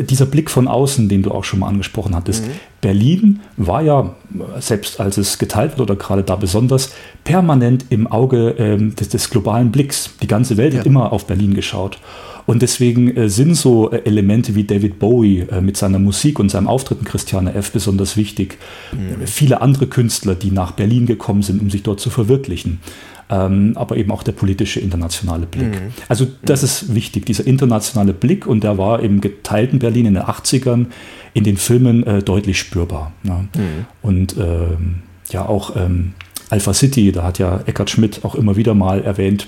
[0.03, 2.45] dieser Blick von außen, den du auch schon mal angesprochen hattest.
[2.45, 2.51] Mhm.
[2.81, 4.15] Berlin war ja,
[4.59, 6.91] selbst als es geteilt wird oder gerade da besonders,
[7.23, 10.11] permanent im Auge ähm, des, des, globalen Blicks.
[10.21, 10.79] Die ganze Welt ja.
[10.79, 11.99] hat immer auf Berlin geschaut.
[12.45, 16.49] Und deswegen äh, sind so äh, Elemente wie David Bowie äh, mit seiner Musik und
[16.49, 17.71] seinem Auftritt in Christiane F.
[17.71, 18.59] besonders wichtig.
[18.91, 19.25] Mhm.
[19.25, 22.79] Viele andere Künstler, die nach Berlin gekommen sind, um sich dort zu verwirklichen.
[23.27, 25.71] Ähm, aber eben auch der politische internationale Blick.
[25.71, 25.93] Mhm.
[26.07, 26.65] Also das mhm.
[26.65, 30.87] ist wichtig, dieser internationale Blick und der war im geteilten Berlin in den 80ern
[31.33, 33.13] in den Filmen äh, deutlich spürbar.
[33.23, 33.47] Ne?
[33.55, 33.85] Mhm.
[34.03, 36.13] Und ähm, ja, auch ähm,
[36.49, 39.47] Alpha City, da hat ja Eckhard Schmidt auch immer wieder mal erwähnt,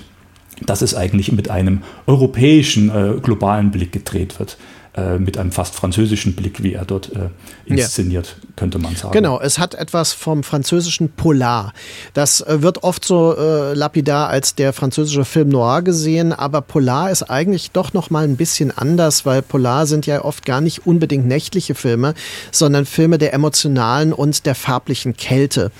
[0.66, 4.58] dass es eigentlich mit einem europäischen, äh, globalen Blick gedreht wird.
[4.98, 7.28] Äh, mit einem fast französischen Blick, wie er dort äh,
[7.66, 8.48] inszeniert, ja.
[8.56, 9.12] könnte man sagen.
[9.12, 11.72] Genau, es hat etwas vom französischen Polar.
[12.14, 17.10] Das äh, wird oft so äh, lapidar als der französische Film noir gesehen, aber Polar
[17.10, 20.86] ist eigentlich doch noch mal ein bisschen anders, weil Polar sind ja oft gar nicht
[20.86, 22.14] unbedingt nächtliche Filme,
[22.50, 25.70] sondern Filme der emotionalen und der farblichen Kälte.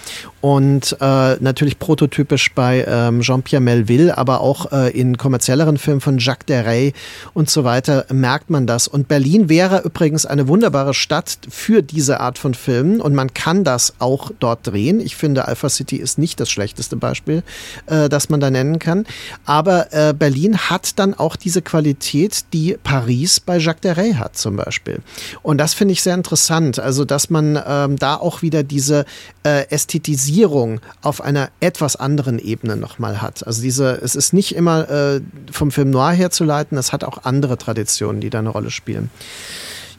[0.41, 6.19] Und äh, natürlich prototypisch bei ähm, Jean-Pierre Melville, aber auch äh, in kommerzielleren Filmen von
[6.19, 6.93] Jacques Deray
[7.35, 8.87] und so weiter merkt man das.
[8.87, 13.65] Und Berlin wäre übrigens eine wunderbare Stadt für diese Art von Filmen und man kann
[13.65, 15.01] das auch dort drehen.
[15.01, 17.43] Ich finde, Alpha City ist nicht das schlechteste Beispiel,
[17.87, 19.07] äh, das man da nennen kann.
[19.45, 24.55] Aber äh, Berlin hat dann auch diese Qualität, die Paris bei Jacques Deray hat zum
[24.55, 25.01] Beispiel.
[25.43, 26.79] Und das finde ich sehr interessant.
[26.79, 29.05] Also, dass man ähm, da auch wieder diese
[29.43, 33.47] äh, Ästhetisierung Stilisierung auf einer etwas anderen Ebene nochmal hat.
[33.47, 37.57] Also diese, es ist nicht immer äh, vom Film Noir herzuleiten, es hat auch andere
[37.57, 39.11] Traditionen, die da eine Rolle spielen.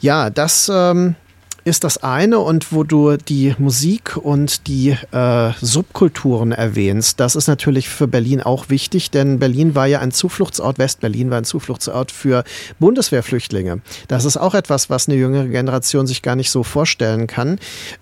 [0.00, 1.16] Ja, das ähm,
[1.64, 7.48] ist das eine und wo du die Musik und die äh, Subkulturen erwähnst, das ist
[7.48, 12.10] natürlich für Berlin auch wichtig, denn Berlin war ja ein Zufluchtsort, Westberlin war ein Zufluchtsort
[12.10, 12.44] für
[12.78, 13.80] Bundeswehrflüchtlinge.
[14.08, 17.58] Das ist auch etwas, was eine jüngere Generation sich gar nicht so vorstellen kann,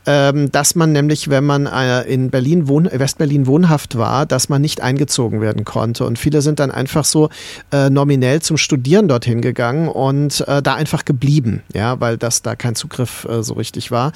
[0.07, 4.63] ähm, dass man nämlich, wenn man äh, in Berlin wohn Westberlin wohnhaft war, dass man
[4.63, 7.29] nicht eingezogen werden konnte und viele sind dann einfach so
[7.73, 12.55] äh, nominell zum Studieren dorthin gegangen und äh, da einfach geblieben, ja, weil das da
[12.55, 14.13] kein Zugriff äh, so richtig war.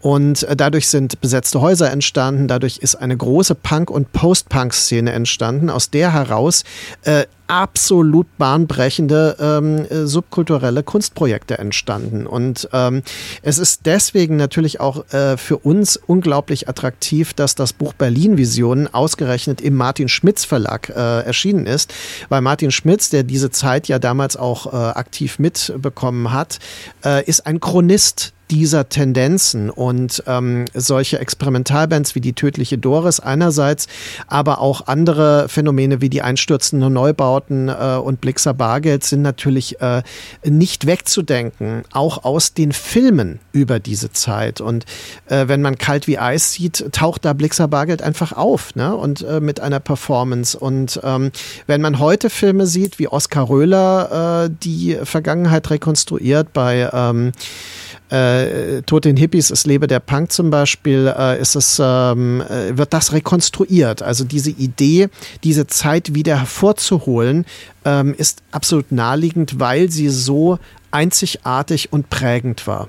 [0.00, 5.70] Und äh, dadurch sind besetzte Häuser entstanden, dadurch ist eine große Punk- und Post-Punk-Szene entstanden,
[5.70, 6.64] aus der heraus
[7.04, 12.26] äh, absolut bahnbrechende ähm, äh, subkulturelle Kunstprojekte entstanden.
[12.26, 13.02] Und ähm,
[13.42, 18.92] es ist deswegen natürlich auch äh, für uns unglaublich attraktiv, dass das Buch Berlin Visionen
[18.92, 21.92] ausgerechnet im Martin Schmitz Verlag äh, erschienen ist,
[22.30, 26.58] weil Martin Schmitz, der diese Zeit ja damals auch äh, aktiv mitbekommen hat,
[27.04, 33.86] äh, ist ein Chronist dieser Tendenzen und ähm, solche Experimentalbands wie die tödliche Doris einerseits,
[34.26, 40.02] aber auch andere Phänomene wie die einstürzenden Neubauten äh, und Blixer Bargeld sind natürlich äh,
[40.44, 44.60] nicht wegzudenken, auch aus den Filmen über diese Zeit.
[44.60, 44.84] Und
[45.30, 48.94] äh, wenn man Kalt wie Eis sieht, taucht da Blixer Bargeld einfach auf ne?
[48.94, 50.58] und äh, mit einer Performance.
[50.58, 51.32] Und ähm,
[51.66, 57.32] wenn man heute Filme sieht, wie Oskar Röhler äh, die Vergangenheit rekonstruiert bei ähm,
[58.12, 62.76] äh, Tod den Hippies, es lebe der Punk zum Beispiel, äh, ist es, ähm, äh,
[62.76, 64.02] wird das rekonstruiert.
[64.02, 65.08] Also diese Idee,
[65.44, 67.46] diese Zeit wieder hervorzuholen,
[67.84, 70.58] ähm, ist absolut naheliegend, weil sie so
[70.90, 72.88] einzigartig und prägend war.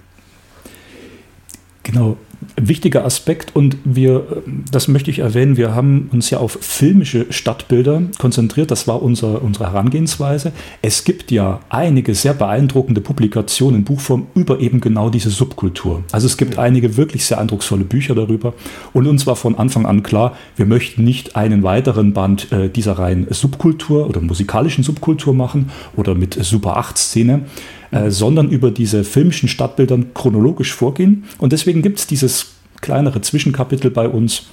[1.84, 2.18] Genau,
[2.56, 8.04] wichtiger Aspekt und wir, das möchte ich erwähnen, wir haben uns ja auf filmische Stadtbilder
[8.20, 8.72] konzentriert.
[8.72, 10.52] Das war unser, unsere Herangehensweise.
[10.82, 16.04] Es gibt ja einige sehr beeindruckende Publikationen in Buchform über eben genau diese Subkultur.
[16.12, 18.54] Also es gibt einige wirklich sehr eindrucksvolle Bücher darüber
[18.94, 22.94] und uns war von Anfang an klar, wir möchten nicht einen weiteren Band äh, dieser
[22.94, 27.46] reinen Subkultur oder musikalischen Subkultur machen oder mit Super 8 Szene,
[27.94, 31.26] äh, sondern über diese filmischen Stadtbildern chronologisch vorgehen.
[31.38, 34.48] Und deswegen gibt es dieses kleinere Zwischenkapitel bei uns.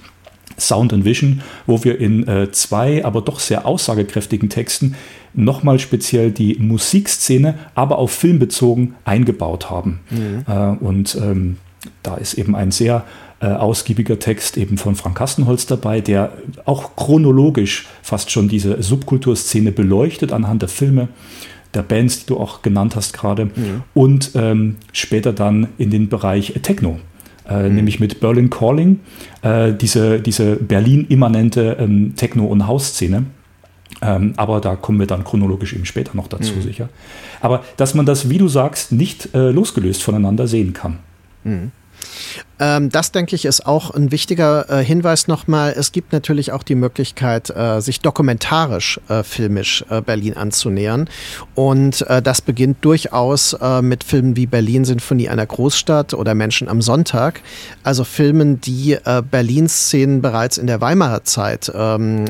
[0.59, 4.94] Sound and Vision, wo wir in äh, zwei, aber doch sehr aussagekräftigen Texten
[5.33, 10.00] nochmal speziell die Musikszene, aber auf Film bezogen eingebaut haben.
[10.11, 10.44] Mhm.
[10.46, 11.57] Äh, und ähm,
[12.03, 13.05] da ist eben ein sehr
[13.40, 16.33] äh, ausgiebiger Text eben von Frank Kastenholz dabei, der
[16.66, 21.09] auch chronologisch fast schon diese Subkulturszene beleuchtet anhand der Filme
[21.75, 23.83] der Bands, die du auch genannt hast gerade, mhm.
[23.95, 26.99] und ähm, später dann in den Bereich Techno.
[27.49, 27.77] Äh, mhm.
[27.77, 29.01] Nämlich mit Berlin Calling,
[29.43, 33.25] äh, diese, diese Berlin-immanente ähm, Techno- und House-Szene.
[34.03, 36.63] Ähm, aber da kommen wir dann chronologisch eben später noch dazu, mhm.
[36.63, 36.89] sicher.
[37.41, 40.99] Aber dass man das, wie du sagst, nicht äh, losgelöst voneinander sehen kann.
[41.45, 41.73] Mhm.
[42.59, 45.75] Ähm, das, denke ich, ist auch ein wichtiger äh, Hinweis nochmal.
[45.77, 51.09] Es gibt natürlich auch die Möglichkeit, äh, sich dokumentarisch, äh, filmisch äh, Berlin anzunähern.
[51.55, 56.69] Und äh, das beginnt durchaus äh, mit Filmen wie Berlin Sinfonie einer Großstadt oder Menschen
[56.69, 57.41] am Sonntag.
[57.83, 58.99] Also Filmen, die
[59.31, 62.27] Berlins Szenen bereits in der Weimarer Zeit ähm,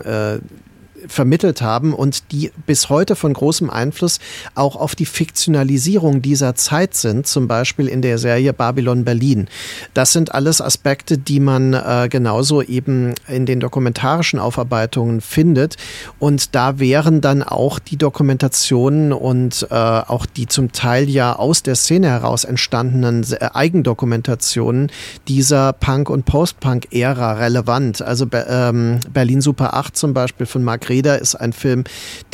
[1.08, 4.18] vermittelt haben und die bis heute von großem Einfluss
[4.54, 9.48] auch auf die Fiktionalisierung dieser Zeit sind, zum Beispiel in der Serie Babylon Berlin.
[9.94, 15.76] Das sind alles Aspekte, die man äh, genauso eben in den dokumentarischen Aufarbeitungen findet.
[16.18, 21.62] Und da wären dann auch die Dokumentationen und äh, auch die zum Teil ja aus
[21.62, 24.90] der Szene heraus entstandenen äh, Eigendokumentationen
[25.28, 28.02] dieser Punk- und Post-Punk-Ära relevant.
[28.02, 31.84] Also ähm, Berlin Super 8 zum Beispiel von Mark Reda ist ein Film,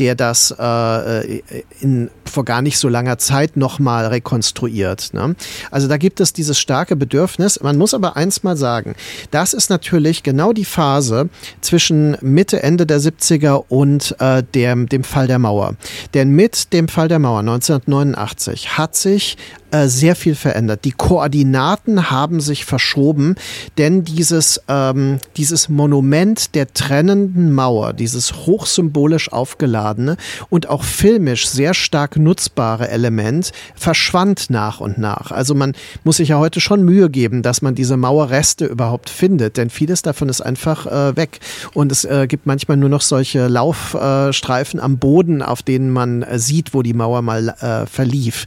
[0.01, 1.43] der das äh,
[1.81, 5.15] in, vor gar nicht so langer Zeit nochmal rekonstruiert.
[5.15, 5.37] Ne?
[5.71, 7.61] Also da gibt es dieses starke Bedürfnis.
[7.63, 8.97] Man muss aber eins mal sagen,
[9.31, 11.29] das ist natürlich genau die Phase
[11.61, 15.77] zwischen Mitte, Ende der 70er und äh, dem, dem Fall der Mauer.
[16.15, 19.37] Denn mit dem Fall der Mauer 1989 hat sich
[19.71, 20.85] äh, sehr viel verändert.
[20.85, 23.35] Die Koordinaten haben sich verschoben,
[23.79, 30.17] denn dieses, ähm, dieses Monument der trennenden Mauer, dieses hochsymbolisch aufgeladene
[30.51, 35.31] und auch filmisch sehr stark nutzbare Element, verschwand nach und nach.
[35.31, 35.73] Also man
[36.05, 40.03] muss sich ja heute schon Mühe geben, dass man diese Mauerreste überhaupt findet, denn vieles
[40.03, 41.41] davon ist einfach äh, weg.
[41.75, 46.39] Und es äh, gibt manchmal nur noch solche Laufstreifen am Boden, auf denen man äh,
[46.39, 48.47] sieht, wo die Mauer mal äh, verlief.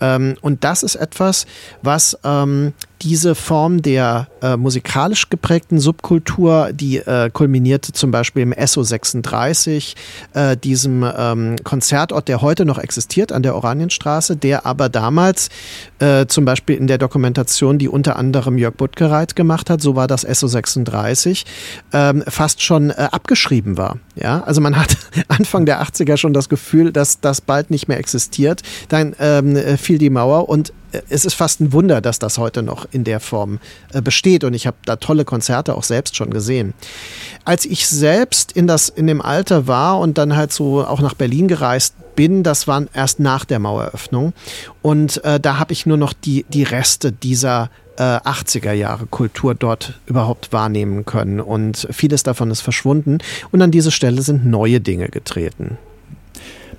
[0.00, 1.46] Ähm, und das ist etwas,
[1.82, 8.54] was ähm, diese Form der äh, musikalisch geprägten Subkultur, die äh, kulminierte zum Beispiel im
[8.66, 9.96] SO 36,
[10.32, 15.50] äh, diesem ähm, Konzertort, der heute noch existiert an der Oranienstraße, der aber damals
[15.98, 20.06] äh, zum Beispiel in der Dokumentation, die unter anderem Jörg Buttgereit gemacht hat, so war
[20.06, 21.44] das SO 36,
[21.92, 23.98] ähm, fast schon äh, abgeschrieben war.
[24.14, 24.96] Ja, also man hat
[25.28, 28.62] Anfang der 80er schon das Gefühl, dass das bald nicht mehr existiert.
[28.88, 30.72] Dann ähm, fiel die Mauer und
[31.08, 33.58] es ist fast ein Wunder, dass das heute noch in der Form
[33.92, 34.44] äh, besteht.
[34.44, 36.74] Und ich habe da tolle Konzerte auch selbst schon gesehen.
[37.44, 41.14] Als ich selbst in, das, in dem Alter war und dann halt so auch nach
[41.14, 44.32] Berlin gereist bin, das war erst nach der Maueröffnung.
[44.82, 49.54] Und äh, da habe ich nur noch die, die Reste dieser äh, 80er Jahre Kultur
[49.54, 51.40] dort überhaupt wahrnehmen können.
[51.40, 53.18] Und vieles davon ist verschwunden.
[53.52, 55.78] Und an diese Stelle sind neue Dinge getreten.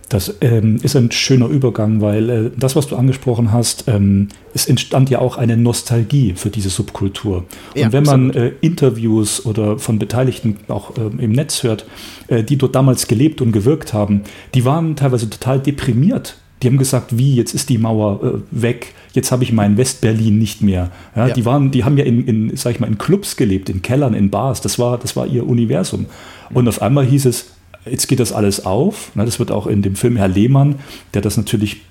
[0.10, 4.65] Das ähm, ist ein schöner Übergang, weil äh, das, was du angesprochen hast, ähm, es
[4.65, 7.38] entstand ja auch eine Nostalgie für diese Subkultur.
[7.76, 11.86] Und ja, wenn man äh, Interviews oder von Beteiligten auch äh, im Netz hört,
[12.28, 14.22] äh, die dort damals gelebt und gewirkt haben,
[14.54, 18.93] die waren teilweise total deprimiert Die haben gesagt, wie, jetzt ist die Mauer äh, weg,
[19.12, 20.89] jetzt habe ich mein Westberlin nicht mehr.
[21.17, 21.34] Ja, ja.
[21.34, 24.13] Die, waren, die haben ja in, in, sag ich mal, in Clubs gelebt, in Kellern,
[24.13, 26.06] in Bars, das war, das war ihr Universum.
[26.54, 27.48] Und auf einmal hieß es,
[27.89, 29.12] jetzt geht das alles auf.
[29.15, 30.76] Das wird auch in dem Film Herr Lehmann,
[31.13, 31.82] der das natürlich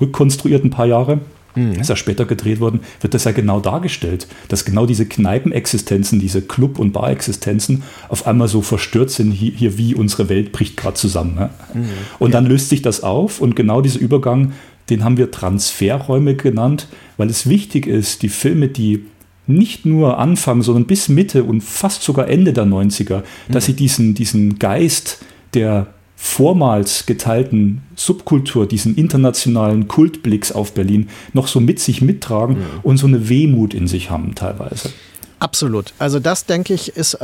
[0.00, 1.20] rückkonstruiert ein paar Jahre,
[1.54, 1.72] mhm.
[1.72, 6.42] ist ja später gedreht worden, wird das ja genau dargestellt, dass genau diese Kneipenexistenzen, diese
[6.42, 10.94] Club- und Bar-Existenzen auf einmal so verstört sind, hier, hier wie unsere Welt bricht gerade
[10.94, 11.34] zusammen.
[11.34, 11.50] Ne?
[11.74, 11.88] Mhm.
[12.18, 12.40] Und ja.
[12.40, 14.52] dann löst sich das auf und genau dieser Übergang,
[14.90, 19.06] den haben wir Transferräume genannt, weil es wichtig ist, die Filme, die
[19.46, 23.52] nicht nur Anfang, sondern bis Mitte und fast sogar Ende der 90er, mhm.
[23.52, 25.18] dass sie diesen, diesen Geist
[25.54, 32.64] der vormals geteilten Subkultur, diesen internationalen Kultblicks auf Berlin noch so mit sich mittragen mhm.
[32.82, 34.90] und so eine Wehmut in sich haben teilweise.
[35.38, 35.92] Absolut.
[35.98, 37.18] Also das, denke ich, ist äh,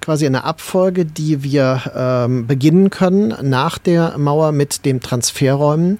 [0.00, 5.98] quasi eine Abfolge, die wir ähm, beginnen können nach der Mauer mit dem Transferräumen.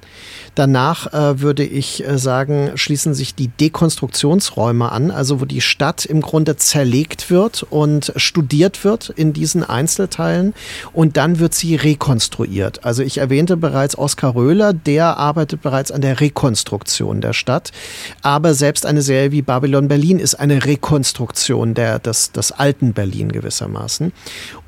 [0.60, 6.04] Danach äh, würde ich äh, sagen, schließen sich die Dekonstruktionsräume an, also wo die Stadt
[6.04, 10.52] im Grunde zerlegt wird und studiert wird in diesen Einzelteilen
[10.92, 12.84] und dann wird sie rekonstruiert.
[12.84, 17.72] Also ich erwähnte bereits Oskar Röhler, der arbeitet bereits an der Rekonstruktion der Stadt,
[18.20, 23.32] aber selbst eine Serie wie Babylon Berlin ist eine Rekonstruktion der, des, des alten Berlin
[23.32, 24.12] gewissermaßen.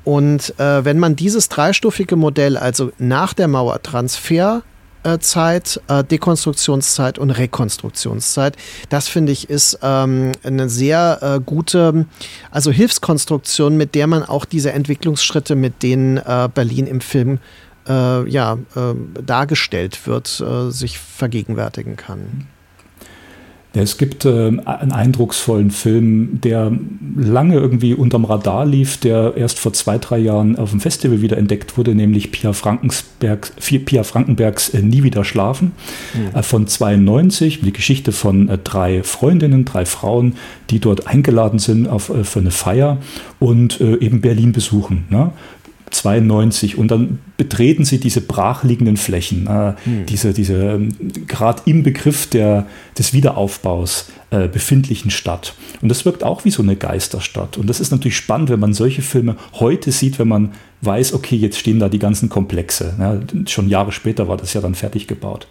[0.05, 4.63] Und äh, wenn man dieses dreistufige Modell, also nach der Mauer Transfer,
[5.19, 8.55] Zeit, äh, Dekonstruktionszeit und Rekonstruktionszeit.
[8.89, 12.05] Das finde ich ist ähm, eine sehr äh, gute,
[12.51, 17.39] also Hilfskonstruktion, mit der man auch diese Entwicklungsschritte, mit denen äh, Berlin im Film
[17.87, 22.47] äh, ja, äh, dargestellt wird, äh, sich vergegenwärtigen kann.
[23.75, 26.71] Es gibt äh, einen eindrucksvollen Film, der
[27.17, 31.37] lange irgendwie unterm Radar lief, der erst vor zwei, drei Jahren auf dem Festival wieder
[31.37, 33.51] entdeckt wurde, nämlich Pia, Frankensberg,
[33.85, 35.71] Pia Frankenbergs äh, Nie wieder schlafen
[36.13, 36.37] mhm.
[36.37, 37.61] äh, von 92.
[37.61, 40.35] Die Geschichte von drei Freundinnen, drei Frauen,
[40.69, 42.97] die dort eingeladen sind auf, für eine Feier
[43.39, 45.05] und eben Berlin besuchen.
[45.09, 45.31] Ne?
[45.93, 50.05] 92 und dann betreten sie diese brachliegenden Flächen, äh, hm.
[50.07, 50.89] diese, diese ähm,
[51.27, 52.65] gerade im Begriff der,
[52.97, 55.53] des Wiederaufbaus äh, befindlichen Stadt.
[55.81, 57.57] Und das wirkt auch wie so eine Geisterstadt.
[57.57, 60.51] Und das ist natürlich spannend, wenn man solche Filme heute sieht, wenn man
[60.85, 62.95] weiß, okay, jetzt stehen da die ganzen Komplexe.
[62.99, 65.47] Ja, schon Jahre später war das ja dann fertig gebaut.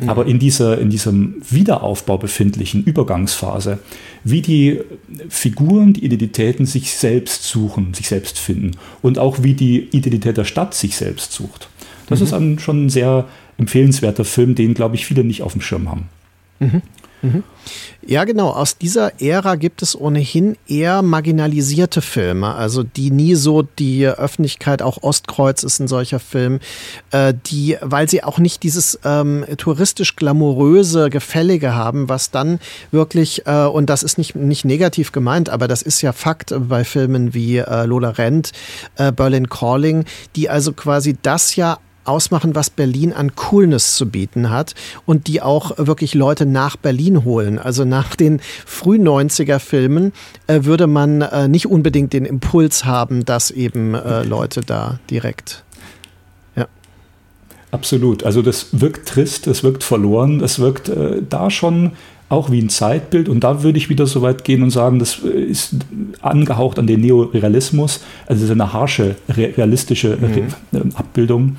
[0.00, 0.08] Mhm.
[0.08, 3.78] Aber in dieser, in diesem Wiederaufbau befindlichen Übergangsphase,
[4.24, 4.80] wie die
[5.28, 8.72] Figuren, die Identitäten sich selbst suchen, sich selbst finden
[9.02, 11.68] und auch wie die Identität der Stadt sich selbst sucht.
[12.08, 12.26] Das mhm.
[12.26, 13.26] ist ein, schon ein sehr
[13.58, 16.08] empfehlenswerter Film, den, glaube ich, viele nicht auf dem Schirm haben.
[16.58, 16.82] Mhm.
[17.26, 17.42] Mhm.
[18.06, 18.50] Ja, genau.
[18.50, 24.80] Aus dieser Ära gibt es ohnehin eher marginalisierte Filme, also die nie so die Öffentlichkeit,
[24.80, 26.60] auch Ostkreuz ist ein solcher Film,
[27.10, 32.60] äh, die, weil sie auch nicht dieses ähm, touristisch glamouröse Gefällige haben, was dann
[32.92, 36.84] wirklich, äh, und das ist nicht, nicht negativ gemeint, aber das ist ja Fakt bei
[36.84, 38.52] Filmen wie äh, Lola Rent,
[38.96, 40.04] äh, Berlin Calling,
[40.36, 45.42] die also quasi das ja ausmachen, was Berlin an Coolness zu bieten hat und die
[45.42, 47.58] auch wirklich Leute nach Berlin holen.
[47.58, 50.12] Also nach den frühen 90er Filmen
[50.46, 55.64] äh, würde man äh, nicht unbedingt den Impuls haben, dass eben äh, Leute da direkt
[56.56, 56.66] ja.
[57.70, 58.24] Absolut.
[58.24, 61.92] Also das wirkt trist, es wirkt verloren, es wirkt äh, da schon
[62.28, 63.28] auch wie ein Zeitbild.
[63.28, 65.76] Und da würde ich wieder so weit gehen und sagen, das äh, ist
[66.22, 70.90] angehaucht an den Neorealismus, also eine harsche, realistische mhm.
[70.94, 71.56] Abbildung.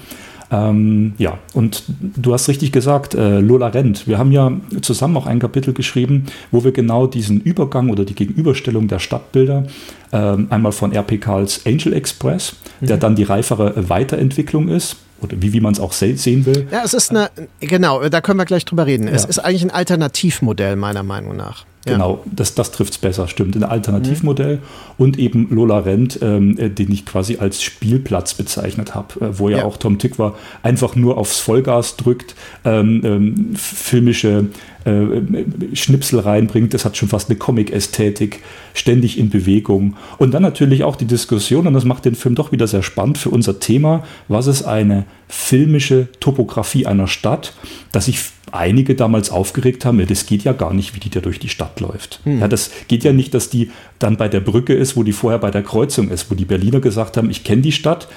[0.49, 4.07] Ähm, ja, und du hast richtig gesagt, äh, Lola Rent.
[4.07, 8.15] Wir haben ja zusammen auch ein Kapitel geschrieben, wo wir genau diesen Übergang oder die
[8.15, 9.65] Gegenüberstellung der Stadtbilder
[10.11, 11.17] äh, einmal von R.P.
[11.17, 12.87] Karls Angel Express, mhm.
[12.87, 16.67] der dann die reifere Weiterentwicklung ist, oder wie, wie man es auch sehen will.
[16.71, 19.07] Ja, es ist eine, genau, da können wir gleich drüber reden.
[19.07, 19.13] Ja.
[19.13, 21.65] Es ist eigentlich ein Alternativmodell, meiner Meinung nach.
[21.87, 23.55] Genau, das, das trifft es besser, stimmt.
[23.55, 24.61] Ein Alternativmodell mhm.
[24.97, 29.49] und eben Lola Rent, ähm, äh, den ich quasi als Spielplatz bezeichnet habe, äh, wo
[29.49, 34.47] ja, ja, auch Tom Tykwer einfach nur aufs Vollgas drückt, ähm, ähm, filmische
[34.87, 36.73] äh, Schnipsel reinbringt.
[36.73, 38.41] Das hat schon fast eine Comic-Ästhetik,
[38.73, 39.95] ständig in Bewegung.
[40.17, 43.17] Und dann natürlich auch die Diskussion, und das macht den Film doch wieder sehr spannend
[43.17, 47.53] für unser Thema, was ist eine filmische Topografie einer Stadt,
[47.91, 48.19] dass sich
[48.51, 51.49] einige damals aufgeregt haben, ja, das geht ja gar nicht, wie die da durch die
[51.49, 52.21] Stadt läuft.
[52.23, 52.39] Hm.
[52.39, 55.39] Ja, das geht ja nicht, dass die dann bei der Brücke ist, wo die vorher
[55.39, 58.07] bei der Kreuzung ist, wo die Berliner gesagt haben, ich kenne die Stadt,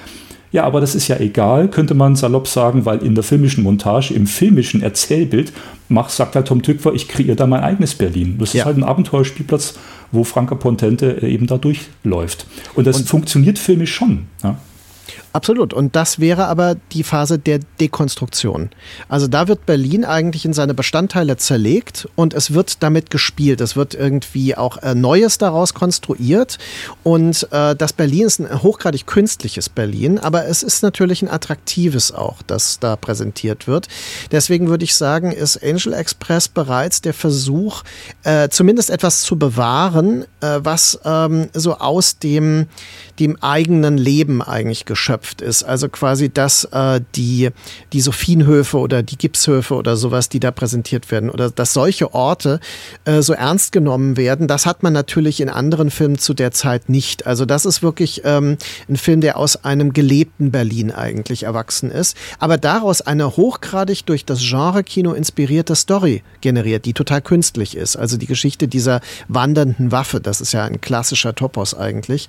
[0.51, 4.13] ja, aber das ist ja egal, könnte man salopp sagen, weil in der filmischen Montage,
[4.13, 5.53] im filmischen Erzählbild,
[5.87, 8.37] mach, sagt halt Tom Tückwer, ich kreiere da mein eigenes Berlin.
[8.37, 8.61] Das ja.
[8.61, 9.75] ist halt ein Abenteuerspielplatz,
[10.11, 12.47] wo Franka Pontente eben da durchläuft.
[12.75, 14.25] Und das Und funktioniert filmisch schon.
[14.43, 14.57] Ja.
[15.33, 15.73] Absolut.
[15.73, 18.69] Und das wäre aber die Phase der Dekonstruktion.
[19.07, 23.61] Also da wird Berlin eigentlich in seine Bestandteile zerlegt und es wird damit gespielt.
[23.61, 26.57] Es wird irgendwie auch äh, Neues daraus konstruiert.
[27.03, 32.11] Und äh, das Berlin ist ein hochgradig künstliches Berlin, aber es ist natürlich ein attraktives
[32.11, 33.87] auch, das da präsentiert wird.
[34.31, 37.83] Deswegen würde ich sagen, ist Angel Express bereits der Versuch,
[38.23, 42.67] äh, zumindest etwas zu bewahren, äh, was ähm, so aus dem
[43.19, 45.63] dem eigenen Leben eigentlich geschöpft ist.
[45.63, 47.49] Also quasi, dass äh, die,
[47.93, 52.59] die Sophienhöfe oder die Gipshöfe oder sowas, die da präsentiert werden, oder dass solche Orte
[53.05, 56.89] äh, so ernst genommen werden, das hat man natürlich in anderen Filmen zu der Zeit
[56.89, 57.27] nicht.
[57.27, 58.57] Also das ist wirklich ähm,
[58.89, 64.25] ein Film, der aus einem gelebten Berlin eigentlich erwachsen ist, aber daraus eine hochgradig durch
[64.25, 67.95] das Genre-Kino inspirierte Story generiert, die total künstlich ist.
[67.95, 72.27] Also die Geschichte dieser wandernden Waffe, das ist ja ein klassischer Topos eigentlich.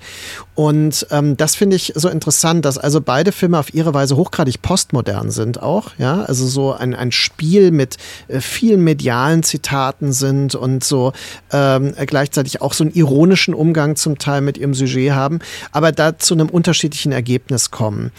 [0.55, 4.15] Und und ähm, das finde ich so interessant, dass also beide Filme auf ihre Weise
[4.15, 10.11] hochgradig postmodern sind auch, ja, also so ein, ein Spiel mit äh, vielen medialen Zitaten
[10.11, 11.13] sind und so
[11.51, 15.39] ähm, gleichzeitig auch so einen ironischen Umgang zum Teil mit ihrem Sujet haben,
[15.71, 18.11] aber da zu einem unterschiedlichen Ergebnis kommen.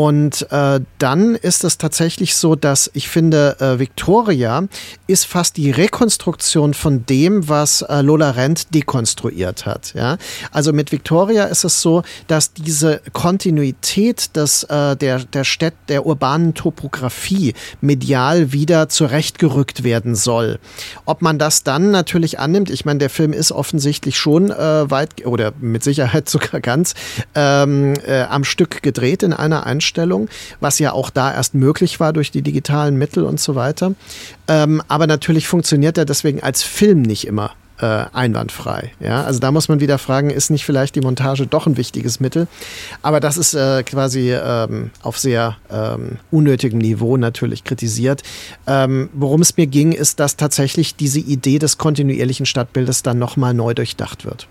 [0.00, 4.66] Und äh, dann ist es tatsächlich so, dass ich finde, äh, Victoria
[5.06, 9.92] ist fast die Rekonstruktion von dem, was äh, Lola Rent dekonstruiert hat.
[9.92, 10.16] Ja?
[10.52, 16.06] Also mit Victoria ist es so, dass diese Kontinuität des, äh, der, der Städt, der
[16.06, 20.58] urbanen Topografie medial wieder zurechtgerückt werden soll.
[21.04, 25.26] Ob man das dann natürlich annimmt, ich meine, der Film ist offensichtlich schon äh, weit
[25.26, 26.94] oder mit Sicherheit sogar ganz
[27.34, 30.28] ähm, äh, am Stück gedreht in einer Einstellung
[30.60, 33.94] was ja auch da erst möglich war durch die digitalen Mittel und so weiter.
[34.48, 38.92] Ähm, aber natürlich funktioniert er deswegen als Film nicht immer äh, einwandfrei.
[39.00, 42.20] Ja, also da muss man wieder fragen, ist nicht vielleicht die Montage doch ein wichtiges
[42.20, 42.46] Mittel?
[43.02, 48.22] Aber das ist äh, quasi ähm, auf sehr ähm, unnötigem Niveau natürlich kritisiert.
[48.66, 53.54] Ähm, worum es mir ging, ist, dass tatsächlich diese Idee des kontinuierlichen Stadtbildes dann nochmal
[53.54, 54.46] neu durchdacht wird.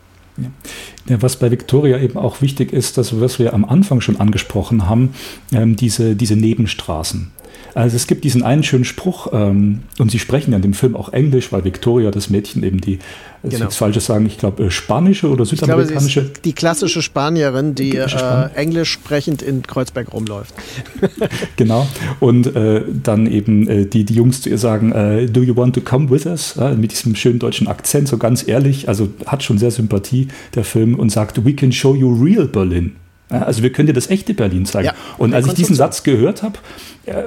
[1.07, 4.87] Ja, was bei Victoria eben auch wichtig ist, dass was wir am Anfang schon angesprochen
[4.87, 5.13] haben,
[5.51, 7.31] ähm, diese, diese Nebenstraßen.
[7.75, 10.95] Also es gibt diesen einen schönen Spruch, ähm, und sie sprechen ja in dem Film
[10.95, 12.97] auch Englisch, weil Victoria, das Mädchen, eben die,
[13.41, 13.53] genau.
[13.53, 16.21] ich nichts Falsches sagen, ich glaube, äh, spanische oder südamerikanische.
[16.21, 20.53] Glaube, die klassische Spanierin, die äh, englisch sprechend in Kreuzberg rumläuft.
[21.55, 21.87] genau.
[22.19, 25.75] Und äh, dann eben äh, die, die Jungs zu ihr sagen, äh, do you want
[25.75, 26.55] to come with us?
[26.57, 30.63] Ja, mit diesem schönen deutschen Akzent, so ganz ehrlich, also hat schon sehr Sympathie, der
[30.63, 32.95] Film, und sagt, we can show you real Berlin.
[33.29, 34.87] Also wir können dir das echte Berlin zeigen.
[34.87, 36.57] Ja, und als ich diesen Satz gehört habe,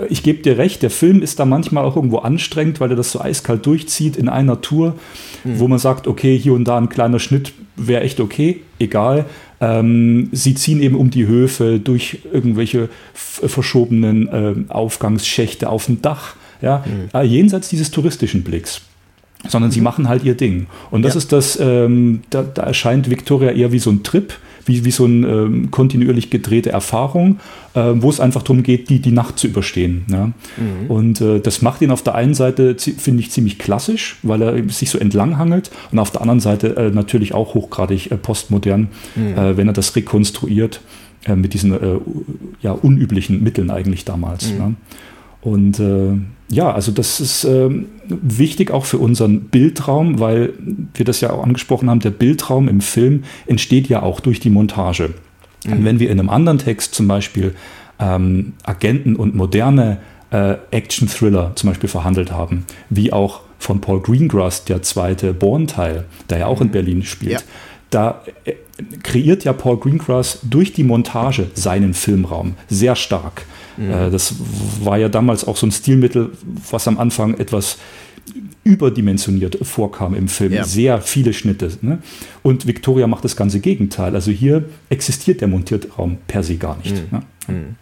[0.09, 3.13] ich gebe dir recht, der Film ist da manchmal auch irgendwo anstrengend, weil er das
[3.13, 4.97] so eiskalt durchzieht in einer Tour,
[5.45, 5.59] mhm.
[5.59, 9.27] wo man sagt, okay, hier und da ein kleiner Schnitt wäre echt okay, egal.
[9.61, 16.35] Ähm, sie ziehen eben um die Höfe durch irgendwelche verschobenen äh, Aufgangsschächte auf dem Dach,
[16.61, 17.17] ja, mhm.
[17.19, 18.83] äh, jenseits dieses touristischen Blicks
[19.49, 19.85] sondern sie mhm.
[19.85, 20.69] machen halt ihr Ding.
[20.93, 21.19] Und das ja.
[21.19, 24.33] ist das, ähm, da, da, erscheint Victoria eher wie so ein Trip,
[24.67, 27.39] wie, wie so eine ähm, kontinuierlich gedrehte Erfahrung,
[27.75, 30.05] äh, wo es einfach darum geht, die, die Nacht zu überstehen.
[30.11, 30.27] Ja?
[30.27, 30.91] Mhm.
[30.91, 34.69] Und äh, das macht ihn auf der einen Seite, finde ich, ziemlich klassisch, weil er
[34.69, 39.33] sich so entlanghangelt und auf der anderen Seite äh, natürlich auch hochgradig äh, postmodern, mhm.
[39.37, 40.81] Äh, wenn er das rekonstruiert
[41.25, 41.77] äh, mit diesen
[42.61, 44.53] ja, unüblichen Mitteln eigentlich damals.
[44.53, 44.59] Mhm.
[44.59, 44.73] Ja?
[45.43, 46.13] Und äh,
[46.49, 47.69] ja, also das ist äh,
[48.09, 50.55] wichtig auch für unseren Bildraum, weil
[50.95, 54.51] wir das ja auch angesprochen haben, der Bildraum im Film entsteht ja auch durch die
[54.51, 55.11] Montage.
[55.65, 55.73] Mhm.
[55.73, 57.55] Und wenn wir in einem anderen Text zum Beispiel
[57.99, 59.99] ähm, Agenten und moderne
[60.31, 66.39] äh, Action-Thriller zum Beispiel verhandelt haben, wie auch von Paul Greengrass, der zweite Born-Teil, der
[66.39, 66.67] ja auch mhm.
[66.67, 67.41] in Berlin spielt, ja.
[67.91, 68.55] da äh,
[69.03, 73.47] kreiert ja Paul Greengrass durch die Montage seinen Filmraum sehr stark.
[73.79, 74.13] Mhm.
[74.13, 74.35] das
[74.83, 76.33] war ja damals auch so ein Stilmittel,
[76.71, 77.79] was am Anfang etwas
[78.65, 80.53] überdimensioniert vorkam im Film.
[80.53, 80.65] Ja.
[80.65, 81.71] Sehr viele Schnitte.
[81.81, 81.99] Ne?
[82.43, 84.15] Und Victoria macht das ganze Gegenteil.
[84.15, 86.95] Also hier existiert der Montiertraum per se gar nicht.
[86.95, 87.19] Mhm.
[87.19, 87.23] Ne?
[87.49, 87.77] Mhm.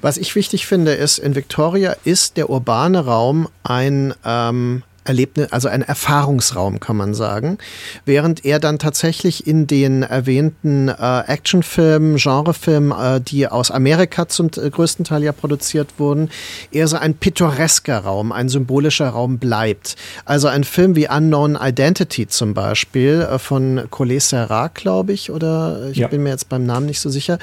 [0.00, 5.68] Was ich wichtig finde, ist, in Victoria ist der urbane Raum ein ähm, Erlebnis, also
[5.68, 7.58] ein Erfahrungsraum, kann man sagen.
[8.06, 14.50] Während er dann tatsächlich in den erwähnten äh, Actionfilmen, Genrefilmen, äh, die aus Amerika zum
[14.56, 16.30] äh, größten Teil ja produziert wurden,
[16.70, 19.96] eher so ein pittoresker Raum, ein symbolischer Raum bleibt.
[20.24, 25.88] Also ein Film wie Unknown Identity zum Beispiel äh, von Collet Serrat, glaube ich, oder
[25.90, 26.08] ich ja.
[26.08, 27.38] bin mir jetzt beim Namen nicht so sicher.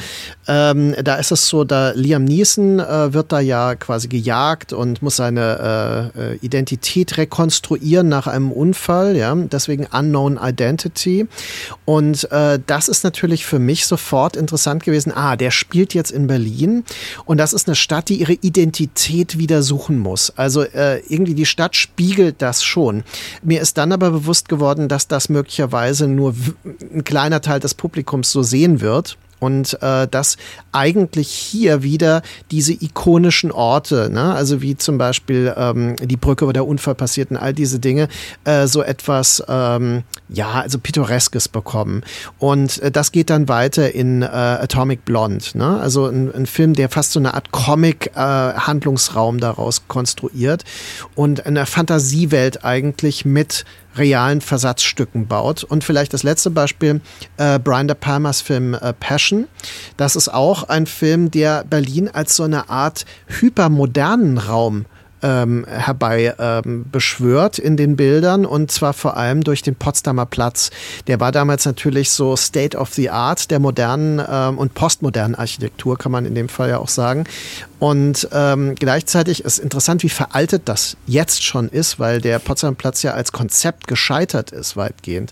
[0.47, 5.03] Ähm, da ist es so, da Liam Neeson äh, wird da ja quasi gejagt und
[5.03, 11.28] muss seine äh, Identität rekonstruieren rekonstruieren nach einem Unfall, ja, deswegen Unknown Identity.
[11.86, 15.12] Und äh, das ist natürlich für mich sofort interessant gewesen.
[15.14, 16.84] Ah, der spielt jetzt in Berlin
[17.26, 20.32] und das ist eine Stadt, die ihre Identität wieder suchen muss.
[20.38, 23.04] Also äh, irgendwie die Stadt spiegelt das schon.
[23.43, 26.34] Mir ist dann aber bewusst geworden, dass das möglicherweise nur
[26.93, 30.38] ein kleiner Teil des Publikums so sehen wird und äh, dass
[30.72, 32.22] eigentlich hier wieder
[32.52, 37.32] diese ikonischen Orte, ne, also wie zum Beispiel ähm, die Brücke, wo der Unfall passiert
[37.32, 38.08] und all diese Dinge,
[38.46, 42.04] äh, so etwas, ähm, ja, also pittoreskes bekommen.
[42.38, 45.80] Und äh, das geht dann weiter in äh, Atomic Blonde, ne?
[45.80, 50.64] also ein, ein Film, der fast so eine Art Comic-Handlungsraum äh, daraus konstruiert
[51.16, 53.66] und eine Fantasiewelt eigentlich mit
[53.96, 55.64] realen Versatzstücken baut.
[55.64, 57.02] Und vielleicht das letzte Beispiel,
[57.38, 59.48] äh, Brian De Palmas Film äh, Passion.
[59.98, 64.86] Das ist auch ein Film, der Berlin als so eine Art hypermodernen Raum
[65.24, 70.72] ähm, herbei ähm, beschwört in den Bildern und zwar vor allem durch den Potsdamer Platz.
[71.07, 75.97] Der war damals natürlich so State of the Art der modernen ähm, und postmodernen Architektur,
[75.97, 77.26] kann man in dem Fall ja auch sagen.
[77.80, 83.01] Und ähm, gleichzeitig ist interessant, wie veraltet das jetzt schon ist, weil der Potsdamer Platz
[83.01, 85.32] ja als Konzept gescheitert ist, weitgehend.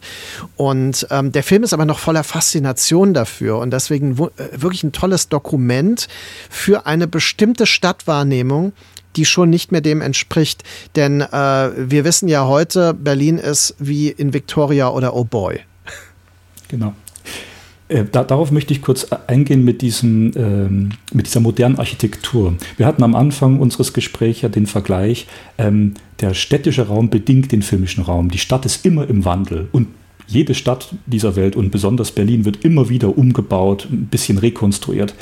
[0.55, 4.91] Und ähm, der Film ist aber noch voller Faszination dafür und deswegen äh, wirklich ein
[4.91, 6.07] tolles Dokument
[6.49, 8.73] für eine bestimmte Stadtwahrnehmung,
[9.15, 10.63] die schon nicht mehr dem entspricht.
[10.95, 15.59] Denn äh, wir wissen ja heute, Berlin ist wie in Victoria oder Oh Boy.
[16.67, 16.93] Genau.
[17.89, 22.55] Äh, da, darauf möchte ich kurz eingehen mit, diesem, ähm, mit dieser modernen Architektur.
[22.77, 27.63] Wir hatten am Anfang unseres Gesprächs ja den Vergleich, ähm, der städtische Raum bedingt den
[27.63, 28.29] filmischen Raum.
[28.29, 29.87] Die Stadt ist immer im Wandel und
[30.29, 35.15] jede Stadt dieser Welt und besonders Berlin wird immer wieder umgebaut, ein bisschen rekonstruiert.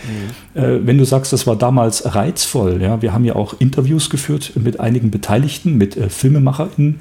[0.55, 0.61] Mhm.
[0.61, 4.51] Äh, wenn du sagst, das war damals reizvoll, ja, wir haben ja auch Interviews geführt
[4.55, 6.99] mit einigen Beteiligten, mit äh, FilmemacherInnen.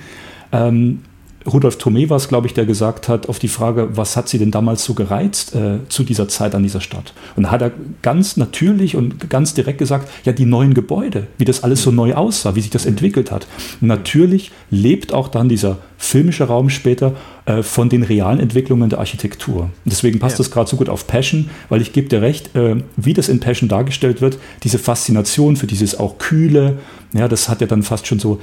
[0.52, 1.00] Ähm,
[1.46, 4.38] Rudolf Thomé war es, glaube ich, der gesagt hat, auf die Frage, was hat sie
[4.38, 7.14] denn damals so gereizt äh, zu dieser Zeit an dieser Stadt?
[7.36, 7.72] Und da hat er
[8.02, 12.14] ganz natürlich und ganz direkt gesagt, ja, die neuen Gebäude, wie das alles so neu
[12.14, 13.46] aussah, wie sich das entwickelt hat.
[13.80, 17.14] Und natürlich lebt auch dann dieser filmische Raum später
[17.46, 19.62] äh, von den realen Entwicklungen der Architektur.
[19.62, 20.38] Und deswegen passt ja.
[20.38, 23.40] das gerade so gut auf Passion, weil ich gebe dir recht, äh, wie das in
[23.40, 26.78] Passion dargestellt wird, diese Faszination für dieses auch kühle,
[27.12, 28.40] ja, das hat ja dann fast schon so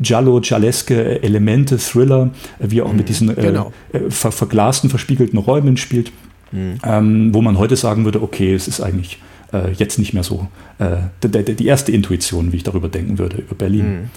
[0.00, 3.72] Giallo, Gialleske Elemente, Thriller, wie er auch mhm, mit diesen äh, genau.
[3.92, 6.12] äh, ver verglasten, verspiegelten Räumen spielt,
[6.50, 6.78] mhm.
[6.84, 9.18] ähm, wo man heute sagen würde, okay, es ist eigentlich
[9.52, 10.48] äh, jetzt nicht mehr so
[10.78, 13.92] äh, die, die, erste Intuition, wie ich darüber denken würde, über Berlin.
[13.92, 14.10] Mhm.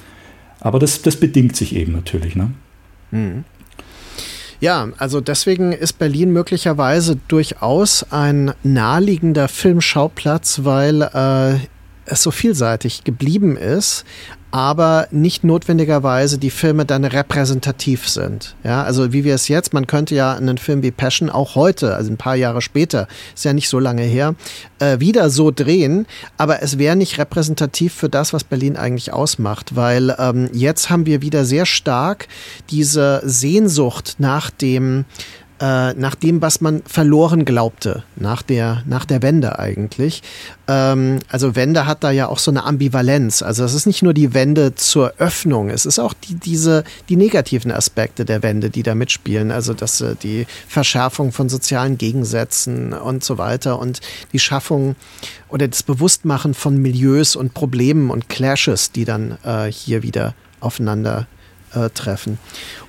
[0.59, 2.35] Aber das, das bedingt sich eben natürlich.
[2.35, 2.51] Ne?
[3.11, 3.43] Mhm.
[4.61, 11.59] Ja, also deswegen ist Berlin möglicherweise durchaus ein naheliegender Filmschauplatz, weil äh,
[12.05, 14.05] es so vielseitig geblieben ist,
[14.55, 18.55] aber nicht notwendigerweise die Filme dann repräsentativ sind.
[18.63, 21.93] Ja, also wie wir es jetzt, man könnte ja einen Film wie Passion auch heute,
[21.93, 24.33] also ein paar Jahre später, ist ja nicht so lange her,
[24.79, 29.75] äh, wieder so drehen, aber es wäre nicht repräsentativ für das, was Berlin eigentlich ausmacht,
[29.75, 32.29] weil ähm, jetzt haben wir wieder sehr stark
[32.69, 35.03] diese Sehnsucht nach dem
[35.59, 40.21] äh, nach dem, was man verloren glaubte, nach der, nach der Wende eigentlich.
[40.67, 43.41] Ähm, also Wende hat da ja auch so eine Ambivalenz.
[43.41, 47.15] Also es ist nicht nur die Wende zur Öffnung, es ist auch die, diese, die
[47.15, 49.51] negativen Aspekte der Wende, die da mitspielen.
[49.51, 54.01] Also dass äh, die Verschärfung von sozialen Gegensätzen und so weiter und
[54.33, 54.95] die Schaffung
[55.47, 61.27] oder das Bewusstmachen von Milieus und Problemen und Clashes, die dann äh, hier wieder aufeinander
[61.73, 62.39] äh, treffen.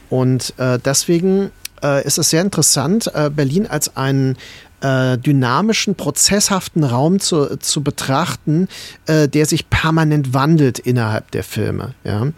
[0.08, 1.50] Und äh, deswegen
[1.82, 4.36] äh, ist es sehr interessant, äh, Berlin als einen
[4.80, 8.68] äh, dynamischen, prozesshaften Raum zu, zu betrachten,
[9.06, 11.94] äh, der sich permanent wandelt innerhalb der Filme.
[12.04, 12.28] Ja?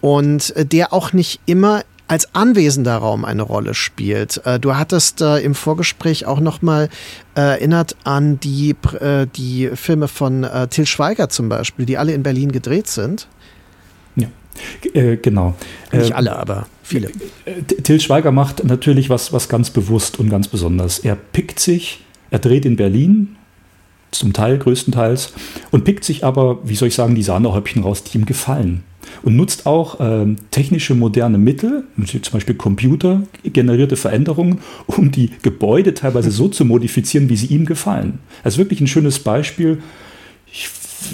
[0.00, 4.44] Und äh, der auch nicht immer als anwesender Raum eine Rolle spielt.
[4.46, 6.88] Äh, du hattest im Vorgespräch auch nochmal
[7.34, 8.76] erinnert an die,
[9.36, 13.28] die Filme von Till Schweiger zum Beispiel, die alle in Berlin gedreht sind.
[14.16, 14.26] Ja,
[15.16, 15.54] genau.
[15.92, 17.08] Nicht alle, aber viele.
[17.44, 20.98] Äh, Till Schweiger macht natürlich was, was ganz bewusst und ganz besonders.
[20.98, 23.36] Er pickt sich, er dreht in Berlin,
[24.10, 25.32] zum Teil größtenteils,
[25.70, 28.84] und pickt sich aber, wie soll ich sagen, die Sahnehäubchen raus, die ihm gefallen.
[29.22, 36.30] Und nutzt auch äh, technische moderne Mittel, zum Beispiel computergenerierte Veränderungen, um die Gebäude teilweise
[36.30, 38.20] so zu modifizieren, wie sie ihm gefallen.
[38.44, 39.82] Das ist wirklich ein schönes Beispiel.
[40.50, 40.68] Ich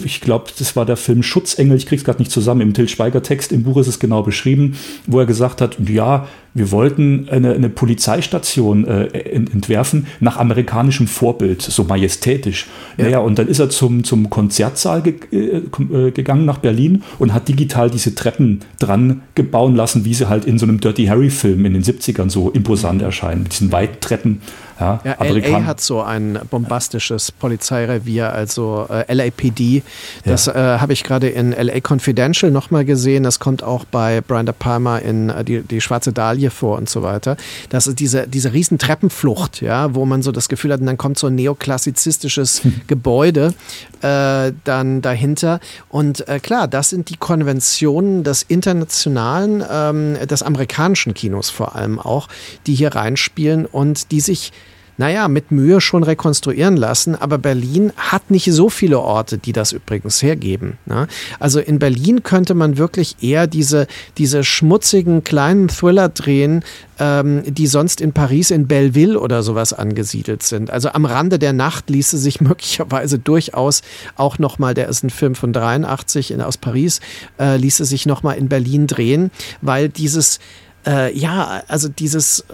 [0.05, 3.23] ich glaube, das war der Film Schutzengel, ich krieg's gerade nicht zusammen, im Till Schweiger
[3.23, 4.77] Text im Buch ist es genau beschrieben,
[5.07, 11.63] wo er gesagt hat, ja, wir wollten eine, eine Polizeistation äh, entwerfen nach amerikanischem Vorbild,
[11.63, 12.67] so majestätisch.
[12.97, 13.05] Ja.
[13.05, 17.33] Naja, und dann ist er zum, zum Konzertsaal ge äh, äh gegangen nach Berlin und
[17.33, 21.65] hat digital diese Treppen dran gebauen lassen, wie sie halt in so einem Dirty Harry-Film
[21.65, 24.41] in den 70ern so imposant erscheinen, mit diesen weiten Treppen.
[24.81, 29.83] Ja, ja LA hat so ein bombastisches Polizeirevier, also äh, LAPD.
[30.25, 30.77] Das ja.
[30.77, 33.23] äh, habe ich gerade in LA Confidential nochmal gesehen.
[33.23, 36.89] Das kommt auch bei Brian De Palma in äh, die, die Schwarze Dahlie vor und
[36.89, 37.37] so weiter.
[37.69, 40.99] Das ist diese, diese riesen Treppenflucht, ja, wo man so das Gefühl hat, und dann
[40.99, 42.63] kommt so ein neoklassizistisches.
[42.87, 43.55] Gebäude
[44.03, 45.61] äh, dann dahinter.
[45.89, 51.99] Und äh, klar, das sind die Konventionen des internationalen, ähm, des amerikanischen Kinos vor allem
[51.99, 52.29] auch,
[52.67, 54.53] die hier reinspielen und die sich
[54.99, 57.15] naja, mit Mühe schon rekonstruieren lassen.
[57.15, 60.77] Aber Berlin hat nicht so viele Orte, die das übrigens hergeben.
[60.87, 61.07] Ne?
[61.39, 63.87] Also in Berlin könnte man wirklich eher diese,
[64.19, 66.65] diese schmutzigen kleinen Thriller drehen,
[66.99, 70.71] ähm, die sonst in Paris in Belleville oder sowas angesiedelt sind.
[70.71, 73.83] Also am Rande der Nacht ließe sich möglicherweise durchaus
[74.17, 77.01] auch nochmal, der ist ein Film von 83 in, aus Paris,
[77.39, 79.31] äh, ließe sich nochmal in Berlin drehen,
[79.63, 80.41] weil dieses
[80.87, 82.45] äh, ja, also dieses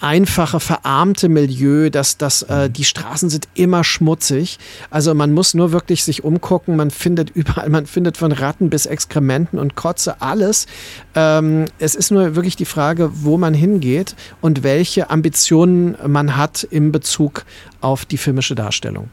[0.00, 2.72] einfache, verarmte Milieu, dass das, äh, mhm.
[2.72, 4.58] die Straßen sind immer schmutzig.
[4.90, 6.76] Also man muss nur wirklich sich umgucken.
[6.76, 10.66] Man findet überall, man findet von Ratten bis Exkrementen und Kotze alles.
[11.14, 16.62] Ähm, es ist nur wirklich die Frage, wo man hingeht und welche Ambitionen man hat
[16.62, 17.44] in Bezug
[17.80, 19.08] auf die filmische Darstellung.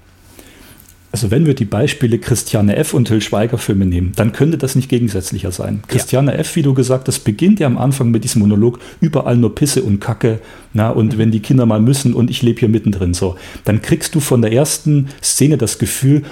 [1.14, 2.96] Also wenn wir die Beispiele Christiane F.
[2.96, 5.84] und Till Schweiger Filme nehmen, dann könnte das nicht gegensätzlicher sein.
[5.88, 6.40] Christiane ja.
[6.40, 9.84] F., wie du gesagt hast, beginnt ja am Anfang mit diesem Monolog, überall nur Pisse
[9.84, 10.40] und Kacke,
[10.74, 11.18] na, und mhm.
[11.20, 14.42] wenn die Kinder mal müssen und ich lebe hier mittendrin so, dann kriegst du von
[14.42, 16.24] der ersten Szene das Gefühl,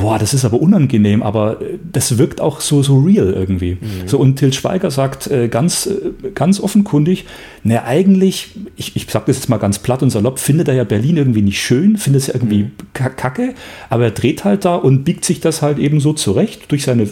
[0.00, 3.74] boah, das ist aber unangenehm, aber äh, das wirkt auch so, so real irgendwie.
[3.74, 4.06] Mhm.
[4.08, 7.26] So, und Till Schweiger sagt äh, ganz, äh, ganz offenkundig,
[7.62, 10.84] ne, eigentlich, ich, ich sag das jetzt mal ganz platt und salopp, findet er ja
[10.84, 12.72] Berlin irgendwie nicht schön, findet es ja irgendwie mhm.
[12.92, 13.54] kacke,
[13.90, 17.08] aber er dreht halt da und biegt sich das halt eben so zurecht durch seine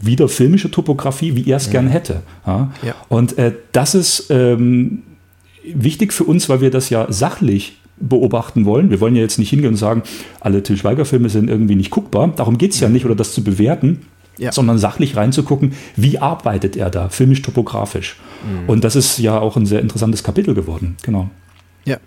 [0.00, 1.72] wieder filmische Topografie, wie er es mhm.
[1.72, 2.22] gern hätte.
[2.46, 2.72] Ja?
[2.82, 2.94] Ja.
[3.08, 5.02] Und äh, das ist ähm,
[5.64, 8.90] wichtig für uns, weil wir das ja sachlich beobachten wollen.
[8.90, 10.02] Wir wollen ja jetzt nicht hingehen und sagen,
[10.40, 12.32] alle Til Schweiger-Filme sind irgendwie nicht guckbar.
[12.34, 14.06] Darum geht es ja nicht, oder das zu bewerten.
[14.36, 14.50] Ja.
[14.50, 18.16] sondern sachlich reinzugucken, wie arbeitet er da, filmisch-topografisch.
[18.42, 18.68] Mhm.
[18.68, 20.96] Und das ist ja auch ein sehr interessantes Kapitel geworden.
[21.04, 21.30] Genau.
[21.84, 21.98] Ja,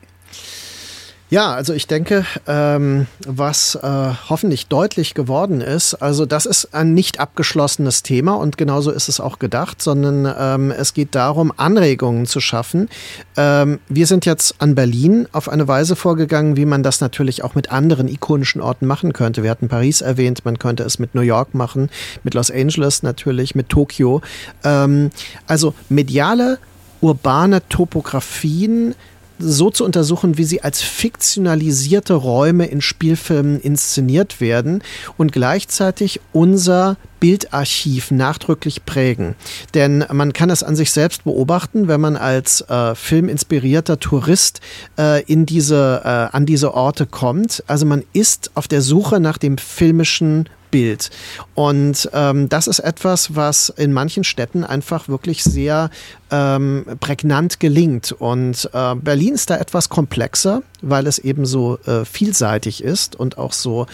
[1.30, 3.82] ja, also ich denke, ähm, was äh,
[4.30, 9.20] hoffentlich deutlich geworden ist, also das ist ein nicht abgeschlossenes Thema und genauso ist es
[9.20, 12.88] auch gedacht, sondern ähm, es geht darum, Anregungen zu schaffen.
[13.36, 17.56] Ähm, wir sind jetzt an Berlin auf eine Weise vorgegangen, wie man das natürlich auch
[17.56, 19.44] mit anderen ikonischen Orten machen könnte.
[19.44, 21.90] Wir hatten Paris erwähnt, man könnte es mit New York machen,
[22.24, 24.22] mit Los Angeles natürlich, mit Tokio.
[24.64, 25.10] Ähm,
[25.46, 26.58] also mediale,
[27.02, 28.96] urbane Topografien,
[29.40, 34.84] so zu untersuchen, wie sie als fiktionalisierte Räume in Spielfilmen inszeniert werden
[35.18, 39.36] und gleichzeitig unser Bildarchiv nachdrücklich prägen.
[39.74, 44.62] Denn man kann es an sich selbst beobachten, wenn man als äh, filminspirierter Tourist
[45.00, 47.64] äh, in diese, äh, an diese Orte kommt.
[47.68, 51.10] Also man ist auf der Suche nach dem filmischen Bild.
[51.56, 55.90] Und ähm, das ist etwas, was in manchen Städten einfach wirklich sehr
[56.32, 58.12] ähm, prägnant gelingt.
[58.12, 63.38] Und äh, Berlin ist da etwas komplexer, weil es eben so äh, vielseitig ist und
[63.38, 63.88] auch so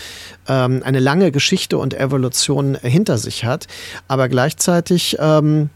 [0.48, 3.68] ähm, eine lange Geschichte und Evolution hinter sich hat.
[4.08, 5.70] Aber gleichzeitig ähm,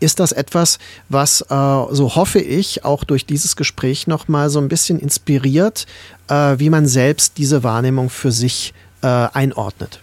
[0.00, 0.78] ist das etwas,
[1.08, 1.44] was, äh,
[1.90, 5.86] so hoffe ich, auch durch dieses Gespräch nochmal so ein bisschen inspiriert,
[6.28, 10.00] äh, wie man selbst diese Wahrnehmung für sich äh, einordnet.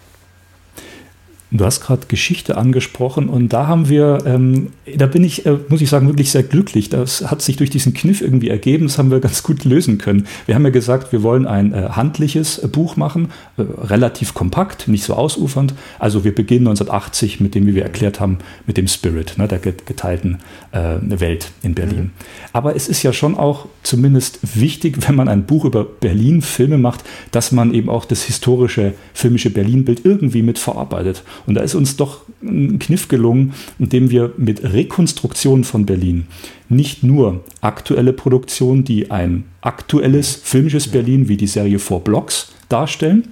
[1.54, 5.82] Du hast gerade Geschichte angesprochen und da haben wir, ähm, da bin ich, äh, muss
[5.82, 6.88] ich sagen, wirklich sehr glücklich.
[6.88, 10.28] Das hat sich durch diesen Kniff irgendwie ergeben, das haben wir ganz gut lösen können.
[10.46, 14.88] Wir haben ja gesagt, wir wollen ein äh, handliches äh, Buch machen, äh, relativ kompakt,
[14.88, 15.74] nicht so ausufernd.
[16.00, 19.60] Also wir beginnen 1980 mit dem, wie wir erklärt haben, mit dem Spirit, ne, der
[19.60, 20.40] geteilten
[20.72, 22.04] äh, Welt in Berlin.
[22.04, 22.12] Mhm.
[22.54, 27.04] Aber es ist ja schon auch zumindest wichtig, wenn man ein Buch über Berlin-Filme macht,
[27.32, 31.24] dass man eben auch das historische filmische Berlin-Bild irgendwie mit verarbeitet.
[31.46, 36.28] Und da ist uns doch ein Kniff gelungen, indem wir mit Rekonstruktionen von Berlin
[36.70, 43.28] nicht nur aktuelle Produktionen, die ein aktuelles filmisches Berlin wie die Serie Four Blocks darstellen,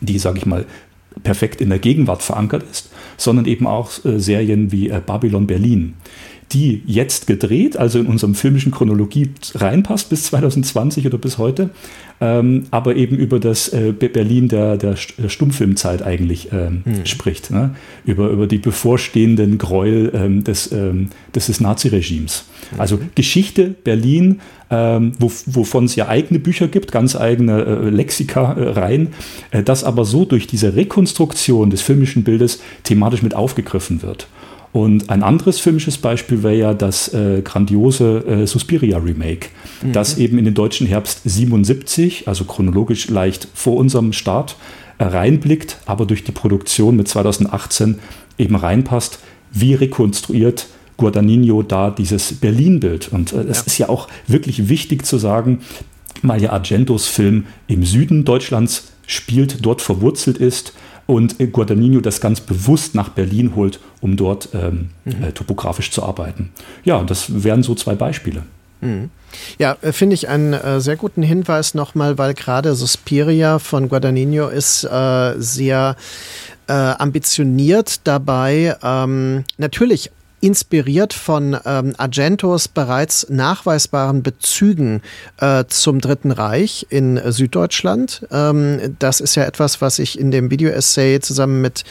[0.00, 0.66] die, sage ich mal,
[1.22, 5.94] perfekt in der Gegenwart verankert ist, sondern eben auch äh, Serien wie äh, Babylon Berlin,
[6.52, 11.70] die jetzt gedreht, also in unserem filmischen Chronologie reinpasst bis 2020 oder bis heute,
[12.20, 17.06] ähm, aber eben über das äh, Berlin der, der Stummfilmzeit eigentlich ähm, hm.
[17.06, 17.74] spricht, ne?
[18.04, 22.46] über, über die bevorstehenden Gräuel ähm, des, ähm, des, des Naziregimes.
[22.72, 22.80] Mhm.
[22.80, 24.40] Also Geschichte Berlin,
[24.70, 29.08] ähm, wo, wovon es ja eigene Bücher gibt, ganz eigene äh, Lexika-Reihen,
[29.50, 34.28] äh, das aber so durch diese Rekonstruktion des filmischen Bildes thematisch mit aufgegriffen wird.
[34.72, 39.48] Und ein anderes filmisches Beispiel wäre ja das äh, grandiose äh, Suspiria Remake,
[39.82, 39.92] mhm.
[39.92, 44.56] das eben in den deutschen Herbst 77, also chronologisch leicht vor unserem Start,
[44.98, 47.98] äh, reinblickt, aber durch die Produktion mit 2018
[48.38, 49.18] eben reinpasst,
[49.52, 53.08] wie rekonstruiert Guadagnino da dieses Berlin-Bild.
[53.12, 53.64] Und äh, es ja.
[53.66, 55.60] ist ja auch wirklich wichtig zu sagen,
[56.22, 60.72] weil ja Argentos Film im Süden Deutschlands spielt, dort verwurzelt ist
[61.06, 65.22] und Guadagnino das ganz bewusst nach Berlin holt, um dort ähm, mhm.
[65.22, 66.50] äh, topografisch zu arbeiten.
[66.84, 68.42] Ja, das wären so zwei Beispiele.
[68.80, 69.10] Mhm.
[69.58, 74.48] Ja, äh, finde ich einen äh, sehr guten Hinweis nochmal, weil gerade Suspiria von Guadagnino
[74.48, 75.96] ist äh, sehr
[76.66, 78.76] äh, ambitioniert dabei.
[78.82, 80.10] Ähm, natürlich
[80.40, 85.00] inspiriert von ähm, Argentos bereits nachweisbaren Bezügen
[85.38, 88.26] äh, zum Dritten Reich in äh, Süddeutschland.
[88.30, 91.84] Ähm, das ist ja etwas, was ich in dem Video-Essay zusammen mit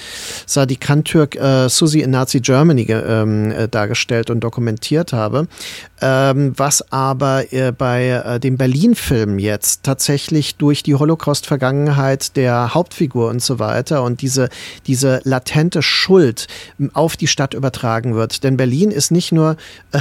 [0.46, 5.48] Sadi Kantürk äh, Susi in Nazi Germany ähm, äh, dargestellt und dokumentiert habe.
[6.02, 13.42] Ähm, was aber äh, bei dem Berlin-Film jetzt tatsächlich durch die Holocaust-Vergangenheit der Hauptfigur und
[13.42, 14.50] so weiter und diese,
[14.88, 16.48] diese latente Schuld
[16.94, 19.58] auf die Stadt übertragen wird denn Berlin ist nicht nur
[19.92, 20.00] äh,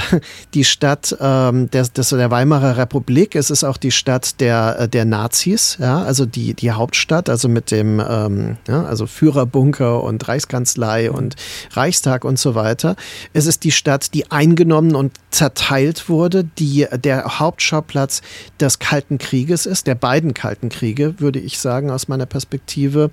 [0.54, 4.88] die Stadt ähm, der, des, der Weimarer Republik, es ist auch die Stadt der, äh,
[4.88, 10.26] der Nazis, ja, also die, die Hauptstadt, also mit dem ähm, ja, also Führerbunker und
[10.26, 11.36] Reichskanzlei und
[11.72, 12.96] Reichstag und so weiter.
[13.32, 18.22] Es ist die Stadt, die eingenommen und zerteilt wurde, die der Hauptschauplatz
[18.60, 23.10] des Kalten Krieges ist, der beiden Kalten Kriege, würde ich sagen, aus meiner Perspektive.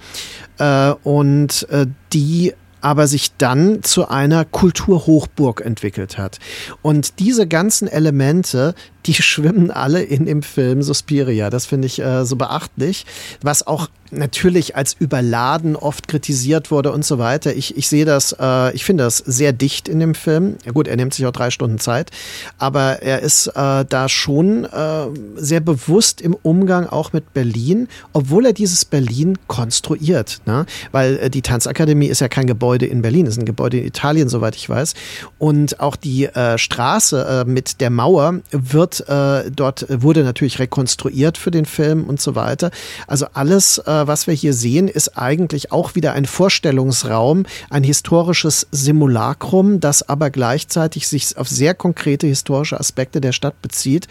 [0.58, 6.40] Äh, und äh, die aber sich dann zu einer Kulturhochburg entwickelt hat.
[6.82, 8.76] Und diese ganzen Elemente,
[9.06, 11.49] die schwimmen alle in dem Film Suspiria.
[11.49, 13.06] Das finde ich äh, so beachtlich,
[13.41, 17.56] was auch natürlich als überladen oft kritisiert wurde und so weiter.
[17.56, 20.58] Ich, ich sehe das, äh, ich finde das sehr dicht in dem Film.
[20.66, 22.12] Ja gut, er nimmt sich auch drei Stunden Zeit,
[22.58, 28.45] aber er ist äh, da schon äh, sehr bewusst im Umgang auch mit Berlin, obwohl
[28.45, 30.41] er dieses Berlin konstruiert.
[30.45, 30.66] Ne?
[30.91, 34.30] Weil äh, die Tanzakademie ist ja kein Gebäude in Berlin, ist ein Gebäude in Italien,
[34.30, 34.93] soweit ich weiß.
[35.39, 41.38] Und auch die äh, Straße mit der Mauer wird dort, äh, dort wurde natürlich rekonstruiert
[41.38, 42.72] für den Film und so weiter.
[43.08, 48.68] Also alles, äh, was wir hier sehen, ist eigentlich auch wieder ein Vorstellungsraum, ein historisches
[48.72, 54.08] Simulacrum, das aber gleichzeitig sich auf sehr konkrete historische Aspekte der Stadt bezieht,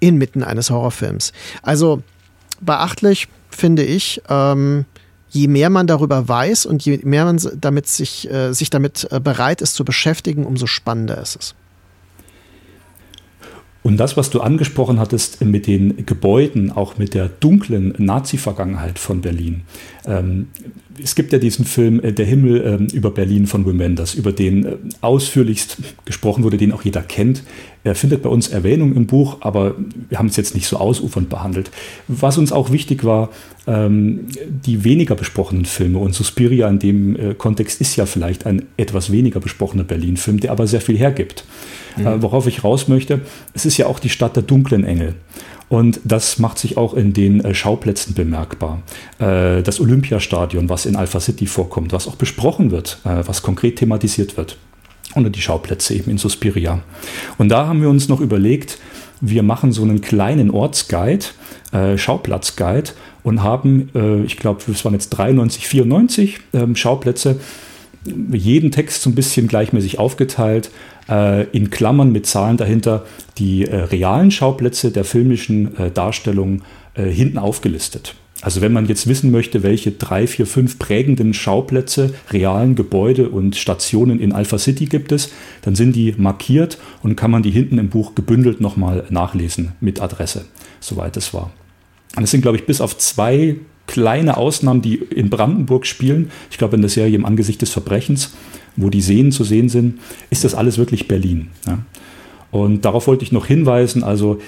[0.00, 1.32] inmitten eines Horrorfilms.
[1.62, 2.02] Also
[2.60, 4.22] beachtlich, finde ich.
[4.28, 4.86] Ähm,
[5.28, 9.20] je mehr man darüber weiß und je mehr man damit sich, äh, sich damit äh,
[9.20, 11.54] bereit ist zu beschäftigen, umso spannender ist es.
[13.82, 19.22] Und das, was du angesprochen hattest mit den Gebäuden, auch mit der dunklen Nazi-Vergangenheit von
[19.22, 19.62] Berlin.
[20.06, 20.48] Ähm,
[21.02, 24.32] es gibt ja diesen Film äh, Der Himmel ähm, über Berlin von Wim Wenders, über
[24.32, 27.42] den äh, ausführlichst gesprochen wurde, den auch jeder kennt.
[27.82, 29.74] Er findet bei uns Erwähnung im Buch, aber
[30.08, 31.70] wir haben es jetzt nicht so ausufernd behandelt.
[32.08, 33.30] Was uns auch wichtig war,
[33.66, 34.26] ähm,
[34.66, 35.98] die weniger besprochenen Filme.
[35.98, 40.52] Und Suspiria in dem äh, Kontext ist ja vielleicht ein etwas weniger besprochener Berlin-Film, der
[40.52, 41.44] aber sehr viel hergibt.
[41.96, 42.06] Mhm.
[42.06, 43.20] Äh, worauf ich raus möchte,
[43.54, 45.14] es ist ja auch die Stadt der dunklen Engel.
[45.70, 48.82] Und das macht sich auch in den äh, Schauplätzen bemerkbar.
[49.20, 53.76] Äh, das Olympiastadion, was in Alpha City vorkommt, was auch besprochen wird, äh, was konkret
[53.76, 54.58] thematisiert wird.
[55.14, 56.82] Und die Schauplätze eben in Suspiria.
[57.38, 58.78] Und da haben wir uns noch überlegt,
[59.20, 61.26] wir machen so einen kleinen Ortsguide,
[61.96, 62.92] Schauplatzguide
[63.22, 63.90] und haben,
[64.24, 67.40] ich glaube, es waren jetzt 93, 94 äh, Schauplätze,
[68.04, 70.70] jeden Text so ein bisschen gleichmäßig aufgeteilt,
[71.10, 73.04] äh, in Klammern mit Zahlen dahinter
[73.38, 76.62] die äh, realen Schauplätze der filmischen äh, Darstellung
[76.94, 78.14] äh, hinten aufgelistet.
[78.42, 83.54] Also wenn man jetzt wissen möchte, welche drei, vier, fünf prägenden Schauplätze, realen Gebäude und
[83.54, 85.30] Stationen in Alpha City gibt es,
[85.62, 90.00] dann sind die markiert und kann man die hinten im Buch gebündelt nochmal nachlesen mit
[90.00, 90.46] Adresse,
[90.80, 91.50] soweit es war.
[92.16, 93.56] Und es sind, glaube ich, bis auf zwei
[93.86, 96.30] kleine Ausnahmen, die in Brandenburg spielen.
[96.50, 98.32] Ich glaube, in der Serie im Angesicht des Verbrechens
[98.76, 99.98] wo die Seen zu sehen sind,
[100.30, 101.48] ist das alles wirklich Berlin.
[101.66, 101.78] Ja.
[102.50, 104.38] Und darauf wollte ich noch hinweisen, also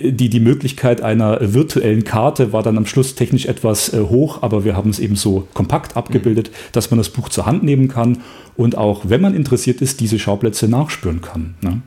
[0.00, 4.64] die, die Möglichkeit einer virtuellen Karte war dann am Schluss technisch etwas äh, hoch, aber
[4.64, 6.54] wir haben es eben so kompakt abgebildet, mhm.
[6.72, 8.18] dass man das Buch zur Hand nehmen kann
[8.56, 11.54] und auch, wenn man interessiert ist, diese Schauplätze nachspüren kann.
[11.62, 11.82] Ne?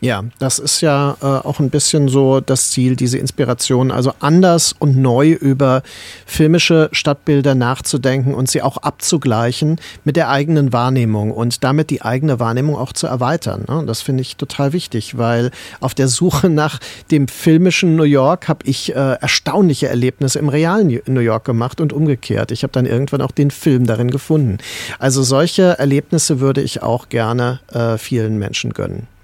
[0.00, 4.72] Ja, das ist ja äh, auch ein bisschen so das Ziel, diese Inspiration, also anders
[4.78, 5.82] und neu über
[6.24, 12.38] filmische Stadtbilder nachzudenken und sie auch abzugleichen mit der eigenen Wahrnehmung und damit die eigene
[12.38, 13.64] Wahrnehmung auch zu erweitern.
[13.68, 13.82] Ne?
[13.86, 16.78] Das finde ich total wichtig, weil auf der Suche nach
[17.10, 21.92] dem filmischen New York habe ich äh, erstaunliche Erlebnisse im realen New York gemacht und
[21.92, 22.52] umgekehrt.
[22.52, 24.58] Ich habe dann irgendwann auch den Film darin gefunden.
[25.00, 29.17] Also solche Erlebnisse würde ich auch gerne äh, vielen Menschen gönnen.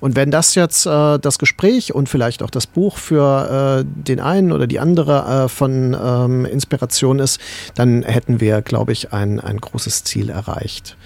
[0.00, 4.20] Und wenn das jetzt äh, das Gespräch und vielleicht auch das Buch für äh, den
[4.20, 7.40] einen oder die andere äh, von ähm, Inspiration ist,
[7.74, 10.96] dann hätten wir, glaube ich, ein, ein großes Ziel erreicht.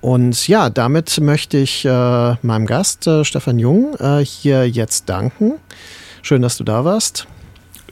[0.00, 5.54] Und ja, damit möchte ich äh, meinem Gast äh, Stefan Jung äh, hier jetzt danken.
[6.22, 7.26] Schön, dass du da warst.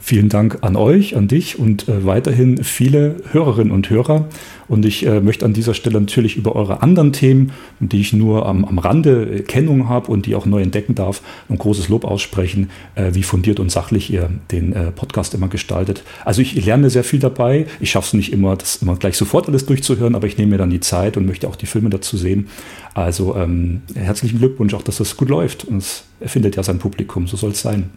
[0.00, 4.26] Vielen Dank an euch, an dich und weiterhin viele Hörerinnen und Hörer.
[4.72, 8.46] Und ich äh, möchte an dieser Stelle natürlich über eure anderen Themen, die ich nur
[8.46, 11.20] am, am Rande äh, Kennung habe und die auch neu entdecken darf,
[11.50, 16.04] ein großes Lob aussprechen, äh, wie fundiert und sachlich ihr den äh, Podcast immer gestaltet.
[16.24, 17.66] Also ich lerne sehr viel dabei.
[17.80, 20.58] Ich schaffe es nicht immer, das immer gleich sofort alles durchzuhören, aber ich nehme mir
[20.58, 22.48] dann die Zeit und möchte auch die Filme dazu sehen.
[22.94, 25.64] Also ähm, herzlichen Glückwunsch auch, dass das gut läuft.
[25.64, 27.90] Und es erfindet ja sein Publikum, so soll es sein.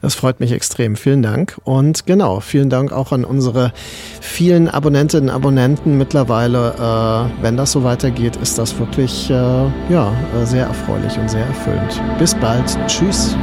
[0.00, 0.96] Das freut mich extrem.
[0.96, 1.58] Vielen Dank.
[1.64, 3.72] Und genau, vielen Dank auch an unsere
[4.20, 6.74] vielen Abonnentinnen und Abonnenten mittlerweile.
[7.38, 11.46] Äh, wenn das so weitergeht, ist das wirklich äh, ja, äh, sehr erfreulich und sehr
[11.46, 12.00] erfüllend.
[12.18, 12.78] Bis bald.
[12.86, 13.36] Tschüss.